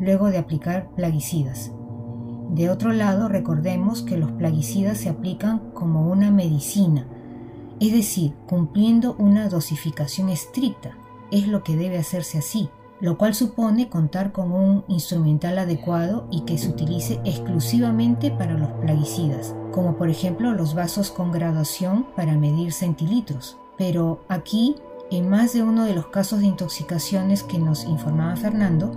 luego 0.00 0.30
de 0.30 0.38
aplicar 0.38 0.90
plaguicidas. 0.94 1.72
De 2.50 2.70
otro 2.70 2.92
lado, 2.92 3.28
recordemos 3.28 4.02
que 4.02 4.16
los 4.16 4.32
plaguicidas 4.32 4.98
se 4.98 5.08
aplican 5.08 5.70
como 5.72 6.08
una 6.10 6.30
medicina, 6.30 7.08
es 7.80 7.92
decir, 7.92 8.34
cumpliendo 8.46 9.16
una 9.18 9.48
dosificación 9.48 10.28
estricta. 10.28 10.96
Es 11.32 11.48
lo 11.48 11.64
que 11.64 11.76
debe 11.76 11.98
hacerse 11.98 12.38
así, 12.38 12.68
lo 13.00 13.18
cual 13.18 13.34
supone 13.34 13.88
contar 13.88 14.32
con 14.32 14.52
un 14.52 14.84
instrumental 14.88 15.58
adecuado 15.58 16.26
y 16.30 16.42
que 16.42 16.58
se 16.58 16.68
utilice 16.68 17.20
exclusivamente 17.24 18.30
para 18.30 18.54
los 18.54 18.70
plaguicidas, 18.72 19.54
como 19.72 19.96
por 19.96 20.08
ejemplo 20.08 20.52
los 20.52 20.74
vasos 20.74 21.10
con 21.10 21.32
graduación 21.32 22.06
para 22.16 22.36
medir 22.36 22.72
centilitros. 22.72 23.58
Pero 23.76 24.24
aquí, 24.28 24.76
en 25.10 25.28
más 25.28 25.52
de 25.52 25.62
uno 25.62 25.84
de 25.84 25.94
los 25.94 26.06
casos 26.06 26.40
de 26.40 26.46
intoxicaciones 26.46 27.42
que 27.42 27.58
nos 27.58 27.84
informaba 27.84 28.36
Fernando, 28.36 28.92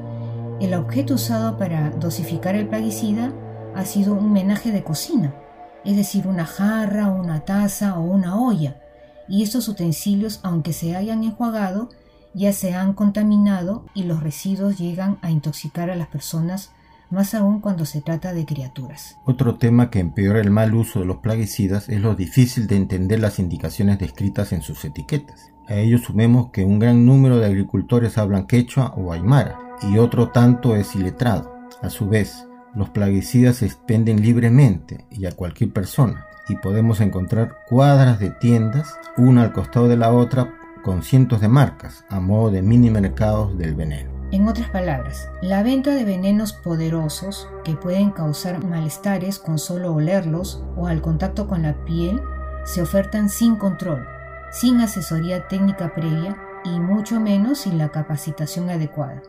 el 0.62 0.74
objeto 0.74 1.16
usado 1.16 1.58
para 1.58 1.90
dosificar 1.92 2.56
el 2.56 2.68
plaguicida 2.68 3.34
ha 3.76 3.86
sido 3.86 4.14
un 4.14 4.32
menaje 4.32 4.72
de 4.72 4.84
cocina, 4.84 5.36
es 5.84 5.96
decir, 5.96 6.28
una 6.28 6.46
jarra, 6.46 7.08
una 7.12 7.46
taza 7.46 8.00
o 8.00 8.02
una 8.02 8.40
olla, 8.40 8.82
y 9.28 9.44
estos 9.44 9.68
utensilios, 9.68 10.40
aunque 10.44 10.74
se 10.74 10.96
hayan 10.96 11.24
enjuagado, 11.24 11.90
ya 12.38 12.54
se 12.54 12.74
han 12.74 12.94
contaminado 12.94 13.84
y 13.94 14.04
los 14.04 14.22
residuos 14.22 14.78
llegan 14.78 15.18
a 15.22 15.32
intoxicar 15.32 15.90
a 15.90 15.96
las 15.96 16.08
personas, 16.08 16.72
más 17.10 17.34
aún 17.34 17.62
cuando 17.62 17.86
se 17.86 18.02
trata 18.02 18.34
de 18.34 18.46
criaturas. 18.46 19.18
Otro 19.26 19.56
tema 19.56 19.90
que 19.90 20.00
empeora 20.00 20.40
el 20.40 20.52
mal 20.52 20.76
uso 20.76 21.00
de 21.00 21.06
los 21.06 21.18
plaguicidas 21.18 21.90
es 21.90 22.00
lo 22.00 22.16
difícil 22.16 22.68
de 22.68 22.76
entender 22.76 23.20
las 23.20 23.40
indicaciones 23.40 23.98
descritas 23.98 24.52
en 24.52 24.62
sus 24.62 24.86
etiquetas. 24.86 25.52
A 25.68 25.76
ello 25.76 25.98
sumemos 25.98 26.52
que 26.52 26.64
un 26.64 26.80
gran 26.80 27.06
número 27.06 27.38
de 27.38 27.48
agricultores 27.48 28.18
hablan 28.18 28.46
quechua 28.46 28.94
o 28.96 29.12
aymara 29.12 29.60
y 29.82 29.98
otro 29.98 30.30
tanto 30.30 30.76
es 30.76 30.96
iletrado. 30.96 31.54
A 31.82 31.90
su 31.90 32.08
vez, 32.08 32.48
los 32.76 32.90
plaguicidas 32.90 33.58
se 33.58 33.66
expenden 33.66 34.22
libremente 34.22 35.06
y 35.10 35.26
a 35.26 35.32
cualquier 35.32 35.74
persona, 35.74 36.26
y 36.48 36.56
podemos 36.56 37.02
encontrar 37.02 37.58
cuadras 37.68 38.20
de 38.20 38.30
tiendas, 38.30 38.96
una 39.18 39.42
al 39.44 39.54
costado 39.54 39.88
de 39.88 39.98
la 39.98 40.12
otra, 40.12 40.57
con 40.84 41.04
cientos 41.04 41.42
de 41.42 41.48
marcas, 41.48 42.06
a 42.10 42.20
modo 42.20 42.52
de 42.52 42.62
mini 42.62 42.90
mercados 42.90 43.58
del 43.58 43.76
veneno. 43.76 44.12
En 44.32 44.48
otras 44.48 44.70
palabras, 44.70 45.30
la 45.42 45.64
venta 45.64 45.96
de 45.96 46.04
venenos 46.04 46.52
poderosos 46.52 47.48
que 47.64 47.76
pueden 47.76 48.12
causar 48.12 48.64
malestares 48.66 49.40
con 49.40 49.58
solo 49.58 49.94
olerlos 49.94 50.64
o 50.76 50.88
al 50.88 51.02
contacto 51.02 51.48
con 51.48 51.62
la 51.62 51.86
piel 51.86 52.22
se 52.66 52.82
ofertan 52.82 53.30
sin 53.30 53.56
control, 53.56 54.06
sin 54.52 54.82
asesoría 54.82 55.48
técnica 55.48 55.94
previa 55.94 56.38
y 56.66 56.80
mucho 56.80 57.22
menos 57.22 57.60
sin 57.60 57.78
la 57.78 57.90
capacitación 57.90 58.70
adecuada. 58.70 59.24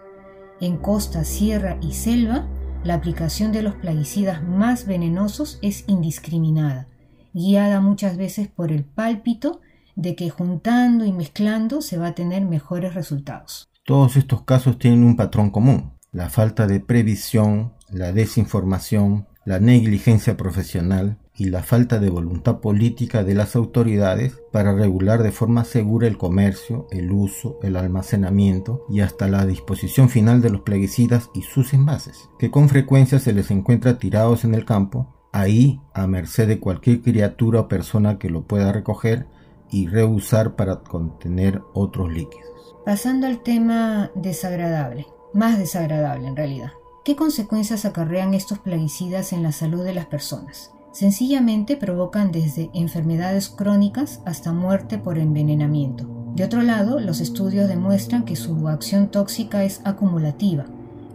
En 0.60 0.76
costa, 0.76 1.22
sierra 1.22 1.78
y 1.80 1.92
selva 1.92 2.46
la 2.84 2.94
aplicación 2.94 3.52
de 3.52 3.62
los 3.62 3.74
plaguicidas 3.74 4.42
más 4.42 4.86
venenosos 4.86 5.58
es 5.62 5.84
indiscriminada, 5.88 6.86
guiada 7.32 7.80
muchas 7.80 8.16
veces 8.16 8.48
por 8.48 8.72
el 8.72 8.84
pálpito 8.84 9.60
de 9.98 10.14
que 10.14 10.30
juntando 10.30 11.04
y 11.04 11.12
mezclando 11.12 11.82
se 11.82 11.98
va 11.98 12.08
a 12.08 12.14
tener 12.14 12.44
mejores 12.46 12.94
resultados. 12.94 13.68
Todos 13.84 14.16
estos 14.16 14.44
casos 14.44 14.78
tienen 14.78 15.02
un 15.02 15.16
patrón 15.16 15.50
común, 15.50 15.90
la 16.12 16.30
falta 16.30 16.68
de 16.68 16.78
previsión, 16.78 17.72
la 17.90 18.12
desinformación, 18.12 19.26
la 19.44 19.58
negligencia 19.58 20.36
profesional 20.36 21.18
y 21.34 21.46
la 21.46 21.64
falta 21.64 21.98
de 21.98 22.10
voluntad 22.10 22.60
política 22.60 23.24
de 23.24 23.34
las 23.34 23.56
autoridades 23.56 24.40
para 24.52 24.72
regular 24.72 25.24
de 25.24 25.32
forma 25.32 25.64
segura 25.64 26.06
el 26.06 26.16
comercio, 26.16 26.86
el 26.92 27.10
uso, 27.10 27.58
el 27.64 27.74
almacenamiento 27.76 28.84
y 28.88 29.00
hasta 29.00 29.26
la 29.26 29.46
disposición 29.46 30.10
final 30.10 30.42
de 30.42 30.50
los 30.50 30.60
plaguicidas 30.60 31.28
y 31.34 31.42
sus 31.42 31.74
envases, 31.74 32.28
que 32.38 32.52
con 32.52 32.68
frecuencia 32.68 33.18
se 33.18 33.32
les 33.32 33.50
encuentra 33.50 33.98
tirados 33.98 34.44
en 34.44 34.54
el 34.54 34.64
campo, 34.64 35.16
ahí 35.32 35.80
a 35.92 36.06
merced 36.06 36.46
de 36.46 36.60
cualquier 36.60 37.02
criatura 37.02 37.60
o 37.60 37.68
persona 37.68 38.18
que 38.18 38.30
lo 38.30 38.46
pueda 38.46 38.70
recoger 38.70 39.26
y 39.70 39.86
reusar 39.86 40.56
para 40.56 40.80
contener 40.80 41.62
otros 41.74 42.12
líquidos. 42.12 42.76
Pasando 42.84 43.26
al 43.26 43.42
tema 43.42 44.10
desagradable, 44.14 45.06
más 45.34 45.58
desagradable 45.58 46.28
en 46.28 46.36
realidad. 46.36 46.72
¿Qué 47.04 47.16
consecuencias 47.16 47.84
acarrean 47.84 48.34
estos 48.34 48.58
plaguicidas 48.58 49.32
en 49.32 49.42
la 49.42 49.52
salud 49.52 49.84
de 49.84 49.94
las 49.94 50.06
personas? 50.06 50.72
Sencillamente 50.92 51.76
provocan 51.76 52.32
desde 52.32 52.70
enfermedades 52.74 53.48
crónicas 53.48 54.20
hasta 54.24 54.52
muerte 54.52 54.98
por 54.98 55.18
envenenamiento. 55.18 56.06
De 56.34 56.44
otro 56.44 56.62
lado, 56.62 57.00
los 57.00 57.20
estudios 57.20 57.68
demuestran 57.68 58.24
que 58.24 58.36
su 58.36 58.68
acción 58.68 59.10
tóxica 59.10 59.64
es 59.64 59.80
acumulativa, 59.84 60.66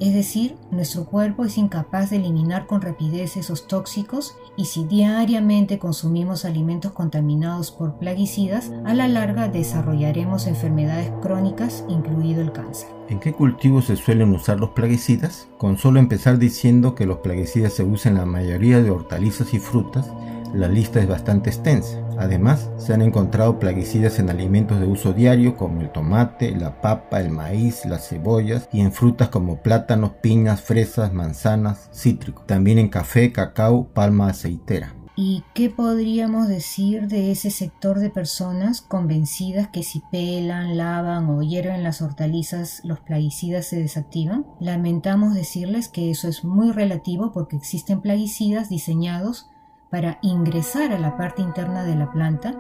es 0.04 0.14
decir, 0.14 0.58
nuestro 0.70 1.06
cuerpo 1.06 1.46
es 1.46 1.58
incapaz 1.58 2.10
de 2.10 2.18
eliminar 2.18 2.68
con 2.68 2.82
rapidez 2.82 3.38
esos 3.38 3.68
tóxicos 3.68 4.36
y 4.58 4.66
si 4.66 4.84
diariamente 4.84 5.80
consumimos 5.80 6.44
alimentos 6.44 6.92
contaminados 6.92 7.72
por 7.72 8.00
plaguicidas, 8.00 8.70
a 8.84 8.94
la 8.94 9.08
larga 9.08 9.48
desarrollaremos 9.48 10.46
enfermedades 10.48 11.10
crónicas, 11.22 11.86
incluido 11.88 12.42
el 12.42 12.52
cáncer. 12.52 12.90
¿En 13.08 13.22
qué 13.22 13.32
cultivos 13.32 13.86
se 13.86 13.96
suelen 13.96 14.34
usar 14.34 14.60
los 14.60 14.72
plaguicidas? 14.72 15.48
Con 15.58 15.78
solo 15.78 16.02
empezar 16.02 16.38
diciendo 16.38 16.96
que 16.96 17.06
los 17.06 17.20
plaguicidas 17.20 17.72
se 17.72 17.84
usan 17.84 18.14
en 18.14 18.20
la 18.20 18.26
mayoría 18.26 18.82
de 18.82 18.92
hortalizas 18.92 19.54
y 19.54 19.60
frutas, 19.60 20.12
la 20.54 20.68
lista 20.68 21.00
es 21.00 21.08
bastante 21.08 21.50
extensa. 21.50 22.03
Además, 22.18 22.70
se 22.78 22.94
han 22.94 23.02
encontrado 23.02 23.60
plaguicidas 23.60 24.20
en 24.20 24.30
alimentos 24.30 24.80
de 24.80 24.88
uso 24.88 25.14
diario 25.14 25.56
como 25.56 25.82
el 25.82 25.92
tomate, 25.92 26.56
la 26.56 26.82
papa, 26.82 27.20
el 27.20 27.30
maíz, 27.30 27.86
las 27.86 28.08
cebollas 28.10 28.68
y 28.72 28.82
en 28.82 28.92
frutas 28.92 29.30
como 29.30 29.62
plátanos, 29.62 30.12
piñas, 30.22 30.62
fresas, 30.62 31.14
manzanas, 31.14 31.90
cítricos. 31.94 32.46
También 32.48 32.80
en 32.80 32.90
café, 32.90 33.32
cacao, 33.32 33.88
palma 33.94 34.30
aceitera. 34.30 34.94
¿Y 35.16 35.44
qué 35.54 35.70
podríamos 35.70 36.48
decir 36.48 37.08
de 37.08 37.32
ese 37.32 37.52
sector 37.52 38.00
de 38.00 38.10
personas 38.10 38.82
convencidas 38.82 39.68
que 39.68 39.84
si 39.84 40.02
pelan, 40.12 40.76
lavan 40.76 41.30
o 41.30 41.44
hierven 41.44 41.84
las 41.84 42.02
hortalizas 42.02 42.82
los 42.84 43.00
plaguicidas 43.00 43.68
se 43.68 43.80
desactivan? 43.80 44.48
Lamentamos 44.60 45.36
decirles 45.36 45.88
que 45.88 46.10
eso 46.10 46.28
es 46.28 46.44
muy 46.44 46.72
relativo 46.72 47.32
porque 47.32 47.56
existen 47.56 48.02
plaguicidas 48.02 48.70
diseñados 48.70 49.52
para 49.94 50.18
ingresar 50.24 50.92
a 50.92 50.98
la 50.98 51.18
parte 51.18 51.44
interna 51.44 51.84
de 51.84 51.96
la 51.96 52.12
planta, 52.12 52.56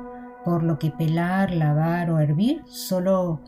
por 0.45 0.61
lo 0.61 0.77
que 0.77 0.91
pelar, 0.91 1.49
lavar 1.49 2.11
o 2.11 2.19
hervir 2.19 2.61
solo 2.67 3.41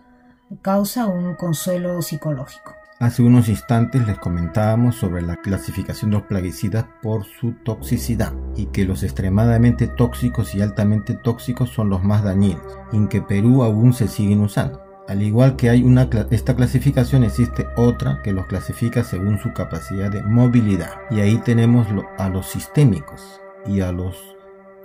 causa 0.63 1.05
un 1.05 1.35
consuelo 1.35 2.01
psicológico. 2.01 2.73
Hace 2.99 3.21
unos 3.21 3.47
instantes 3.47 4.07
les 4.07 4.17
comentábamos 4.17 4.95
sobre 4.95 5.21
la 5.21 5.35
clasificación 5.35 6.09
de 6.09 6.17
los 6.17 6.25
plaguicidas 6.25 6.87
por 7.03 7.25
su 7.25 7.51
toxicidad 7.63 8.33
y 8.55 8.65
que 8.67 8.85
los 8.85 9.03
extremadamente 9.03 9.85
tóxicos 9.85 10.55
y 10.55 10.63
altamente 10.63 11.13
tóxicos 11.13 11.69
son 11.69 11.91
los 11.91 12.03
más 12.03 12.23
dañinos 12.23 12.63
en 12.91 13.07
que 13.07 13.21
Perú 13.21 13.61
aún 13.61 13.93
se 13.93 14.07
siguen 14.07 14.41
usando. 14.41 14.81
Al 15.07 15.21
igual 15.21 15.57
que 15.57 15.69
hay 15.69 15.85
esta 16.31 16.55
clasificación 16.55 17.23
existe 17.23 17.67
otra 17.77 18.23
que 18.23 18.33
los 18.33 18.47
clasifica 18.47 19.03
según 19.03 19.37
su 19.37 19.53
capacidad 19.53 20.09
de 20.09 20.23
movilidad 20.23 20.93
y 21.11 21.19
ahí 21.19 21.37
tenemos 21.37 21.85
a 22.17 22.29
los 22.29 22.47
sistémicos 22.47 23.41
y 23.67 23.81
a 23.81 23.91
los 23.91 24.15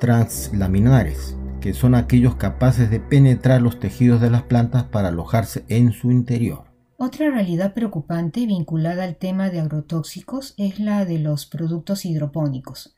translaminares 0.01 1.37
que 1.61 1.75
son 1.75 1.95
aquellos 1.95 2.37
capaces 2.37 2.91
de 2.91 3.01
penetrar 3.01 3.61
los 3.61 3.79
tejidos 3.79 4.21
de 4.21 4.31
las 4.31 4.43
plantas 4.43 4.85
para 4.85 5.09
alojarse 5.09 5.65
en 5.69 5.93
su 5.93 6.11
interior. 6.11 6.65
Otra 6.97 7.31
realidad 7.31 7.75
preocupante 7.75 8.47
vinculada 8.47 9.05
al 9.05 9.17
tema 9.17 9.51
de 9.51 9.61
agrotóxicos 9.61 10.55
es 10.57 10.81
la 10.81 11.05
de 11.05 11.19
los 11.19 11.47
productos 11.47 12.05
hidropónicos, 12.05 12.97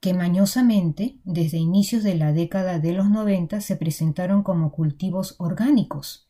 que 0.00 0.14
mañosamente, 0.14 1.18
desde 1.24 1.58
inicios 1.58 2.02
de 2.02 2.14
la 2.14 2.32
década 2.32 2.78
de 2.78 2.92
los 2.92 3.08
90, 3.08 3.60
se 3.60 3.76
presentaron 3.76 4.42
como 4.42 4.72
cultivos 4.72 5.34
orgánicos, 5.38 6.28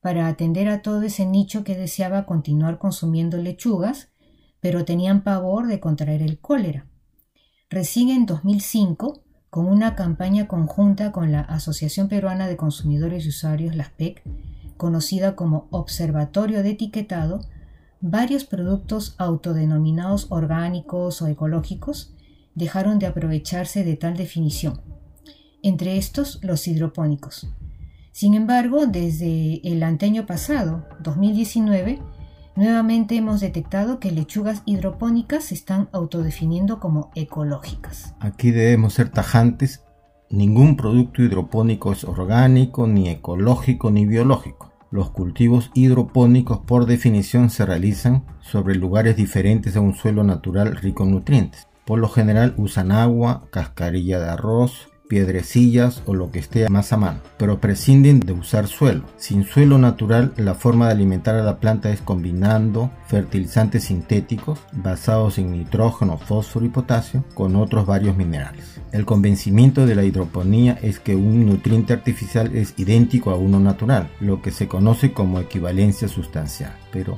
para 0.00 0.26
atender 0.28 0.68
a 0.68 0.80
todo 0.80 1.02
ese 1.02 1.26
nicho 1.26 1.64
que 1.64 1.76
deseaba 1.76 2.24
continuar 2.24 2.78
consumiendo 2.78 3.36
lechugas, 3.36 4.08
pero 4.60 4.84
tenían 4.84 5.22
pavor 5.22 5.66
de 5.66 5.80
contraer 5.80 6.22
el 6.22 6.38
cólera. 6.38 6.86
Recién 7.72 8.08
en 8.08 8.26
2005, 8.26 9.22
con 9.48 9.66
una 9.66 9.94
campaña 9.94 10.48
conjunta 10.48 11.12
con 11.12 11.30
la 11.30 11.42
Asociación 11.42 12.08
Peruana 12.08 12.48
de 12.48 12.56
Consumidores 12.56 13.24
y 13.24 13.28
Usuarios, 13.28 13.76
las 13.76 13.90
PEC, 13.90 14.24
conocida 14.76 15.36
como 15.36 15.68
Observatorio 15.70 16.64
de 16.64 16.70
Etiquetado, 16.70 17.38
varios 18.00 18.42
productos 18.44 19.14
autodenominados 19.18 20.26
orgánicos 20.30 21.22
o 21.22 21.28
ecológicos 21.28 22.12
dejaron 22.56 22.98
de 22.98 23.06
aprovecharse 23.06 23.84
de 23.84 23.94
tal 23.94 24.16
definición, 24.16 24.80
entre 25.62 25.96
estos 25.96 26.40
los 26.42 26.66
hidropónicos. 26.66 27.46
Sin 28.10 28.34
embargo, 28.34 28.86
desde 28.86 29.60
el 29.62 29.84
anteño 29.84 30.26
pasado, 30.26 30.88
2019, 31.04 32.00
nuevamente 32.60 33.16
hemos 33.16 33.40
detectado 33.40 33.98
que 34.00 34.10
lechugas 34.10 34.62
hidropónicas 34.66 35.44
se 35.44 35.54
están 35.54 35.88
autodefiniendo 35.92 36.78
como 36.78 37.10
ecológicas. 37.14 38.14
Aquí 38.20 38.50
debemos 38.50 38.92
ser 38.92 39.08
tajantes. 39.08 39.82
Ningún 40.28 40.76
producto 40.76 41.22
hidropónico 41.22 41.90
es 41.90 42.04
orgánico, 42.04 42.86
ni 42.86 43.08
ecológico, 43.08 43.90
ni 43.90 44.04
biológico. 44.04 44.72
Los 44.90 45.10
cultivos 45.10 45.70
hidropónicos 45.72 46.58
por 46.58 46.84
definición 46.84 47.48
se 47.48 47.64
realizan 47.64 48.26
sobre 48.40 48.74
lugares 48.74 49.16
diferentes 49.16 49.74
a 49.74 49.80
un 49.80 49.94
suelo 49.94 50.22
natural 50.22 50.76
rico 50.76 51.04
en 51.04 51.12
nutrientes. 51.12 51.66
Por 51.86 51.98
lo 51.98 52.10
general 52.10 52.52
usan 52.58 52.92
agua, 52.92 53.48
cascarilla 53.50 54.20
de 54.20 54.28
arroz, 54.28 54.89
piedrecillas 55.10 56.04
o 56.06 56.14
lo 56.14 56.30
que 56.30 56.38
esté 56.38 56.68
más 56.68 56.92
a 56.92 56.96
mano, 56.96 57.18
pero 57.36 57.60
prescinden 57.60 58.20
de 58.20 58.32
usar 58.32 58.68
suelo. 58.68 59.02
Sin 59.16 59.42
suelo 59.42 59.76
natural, 59.76 60.32
la 60.36 60.54
forma 60.54 60.86
de 60.86 60.92
alimentar 60.92 61.34
a 61.34 61.42
la 61.42 61.58
planta 61.58 61.90
es 61.90 62.00
combinando 62.00 62.92
fertilizantes 63.08 63.84
sintéticos 63.84 64.60
basados 64.72 65.38
en 65.38 65.50
nitrógeno, 65.50 66.16
fósforo 66.16 66.64
y 66.64 66.68
potasio 66.68 67.24
con 67.34 67.56
otros 67.56 67.86
varios 67.86 68.16
minerales. 68.16 68.80
El 68.92 69.04
convencimiento 69.04 69.84
de 69.84 69.96
la 69.96 70.04
hidroponía 70.04 70.78
es 70.80 71.00
que 71.00 71.16
un 71.16 71.44
nutriente 71.44 71.92
artificial 71.92 72.54
es 72.54 72.74
idéntico 72.76 73.32
a 73.32 73.36
uno 73.36 73.58
natural, 73.58 74.08
lo 74.20 74.40
que 74.40 74.52
se 74.52 74.68
conoce 74.68 75.12
como 75.12 75.40
equivalencia 75.40 76.06
sustancial, 76.06 76.76
pero 76.92 77.16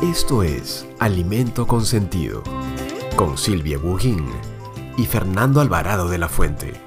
Esto 0.02 0.44
es 0.44 0.86
Alimento 1.00 1.66
con 1.66 1.84
Sentido, 1.84 2.44
con 3.16 3.36
Silvia 3.36 3.78
Bujín 3.78 4.28
y 4.96 5.06
Fernando 5.06 5.60
Alvarado 5.60 6.08
de 6.08 6.18
la 6.18 6.28
Fuente. 6.28 6.80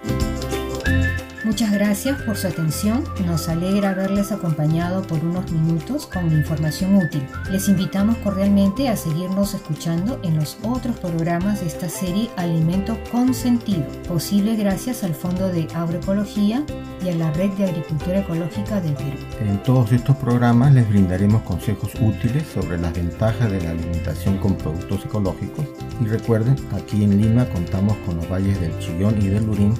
Muchas 1.52 1.74
gracias 1.74 2.22
por 2.22 2.38
su 2.38 2.48
atención. 2.48 3.04
Nos 3.26 3.50
alegra 3.50 3.90
haberles 3.90 4.32
acompañado 4.32 5.02
por 5.02 5.20
unos 5.20 5.52
minutos 5.52 6.08
con 6.08 6.32
información 6.32 6.96
útil. 6.96 7.28
Les 7.52 7.68
invitamos 7.68 8.16
cordialmente 8.20 8.88
a 8.88 8.96
seguirnos 8.96 9.54
escuchando 9.54 10.18
en 10.24 10.38
los 10.38 10.58
otros 10.64 10.98
programas 11.00 11.60
de 11.60 11.68
esta 11.68 11.90
serie 11.90 12.30
Alimento 12.38 12.98
con 13.12 13.34
Sentido, 13.34 13.84
posible 14.08 14.56
gracias 14.56 15.04
al 15.04 15.14
Fondo 15.14 15.50
de 15.50 15.68
Agroecología 15.76 16.64
y 17.04 17.10
a 17.10 17.16
la 17.16 17.30
Red 17.34 17.50
de 17.58 17.66
Agricultura 17.66 18.20
Ecológica 18.20 18.80
del 18.80 18.94
Perú. 18.94 19.18
En 19.42 19.62
todos 19.64 19.92
estos 19.92 20.16
programas 20.16 20.74
les 20.74 20.88
brindaremos 20.88 21.42
consejos 21.42 21.92
útiles 21.96 22.48
sobre 22.48 22.78
las 22.78 22.94
ventajas 22.94 23.52
de 23.52 23.60
la 23.60 23.72
alimentación 23.72 24.38
con 24.38 24.56
productos 24.56 25.04
ecológicos 25.04 25.66
y 26.00 26.06
recuerden, 26.06 26.56
aquí 26.72 27.04
en 27.04 27.22
Lima 27.22 27.44
contamos 27.50 27.98
con 28.06 28.16
los 28.16 28.30
valles 28.30 28.58
del 28.62 28.80
Chillón 28.80 29.22
y 29.22 29.28
del 29.28 29.46
Lurín 29.46 29.74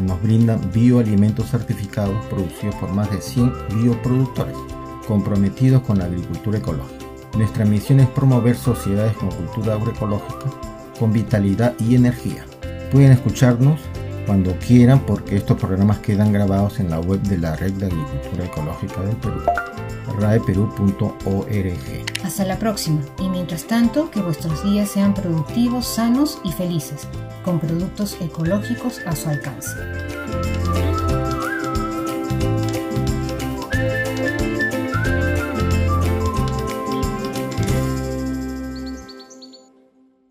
nos 0.00 0.20
brindan 0.22 0.60
bioalimentos 0.72 1.50
certificados 1.50 2.24
producidos 2.26 2.74
por 2.76 2.92
más 2.92 3.10
de 3.10 3.20
100 3.20 3.52
bioproductores 3.74 4.56
comprometidos 5.06 5.82
con 5.82 5.98
la 5.98 6.06
agricultura 6.06 6.58
ecológica. 6.58 7.06
Nuestra 7.36 7.64
misión 7.64 8.00
es 8.00 8.08
promover 8.08 8.56
sociedades 8.56 9.16
con 9.16 9.30
cultura 9.30 9.74
agroecológica, 9.74 10.50
con 10.98 11.12
vitalidad 11.12 11.74
y 11.78 11.94
energía. 11.94 12.44
Pueden 12.90 13.12
escucharnos 13.12 13.80
cuando 14.26 14.56
quieran 14.58 15.00
porque 15.00 15.36
estos 15.36 15.58
programas 15.58 15.98
quedan 15.98 16.32
grabados 16.32 16.80
en 16.80 16.90
la 16.90 16.98
web 17.00 17.20
de 17.22 17.38
la 17.38 17.54
Red 17.56 17.74
de 17.74 17.86
Agricultura 17.86 18.44
Ecológica 18.44 19.02
del 19.02 19.16
Perú, 19.16 19.40
raeperú.org. 20.18 22.15
Hasta 22.36 22.48
la 22.48 22.58
próxima 22.58 23.00
y 23.18 23.30
mientras 23.30 23.64
tanto 23.64 24.10
que 24.10 24.20
vuestros 24.20 24.62
días 24.62 24.90
sean 24.90 25.14
productivos, 25.14 25.86
sanos 25.86 26.38
y 26.44 26.52
felices, 26.52 27.08
con 27.42 27.58
productos 27.58 28.14
ecológicos 28.20 28.98
a 29.06 29.16
su 29.16 29.30
alcance. 29.30 29.70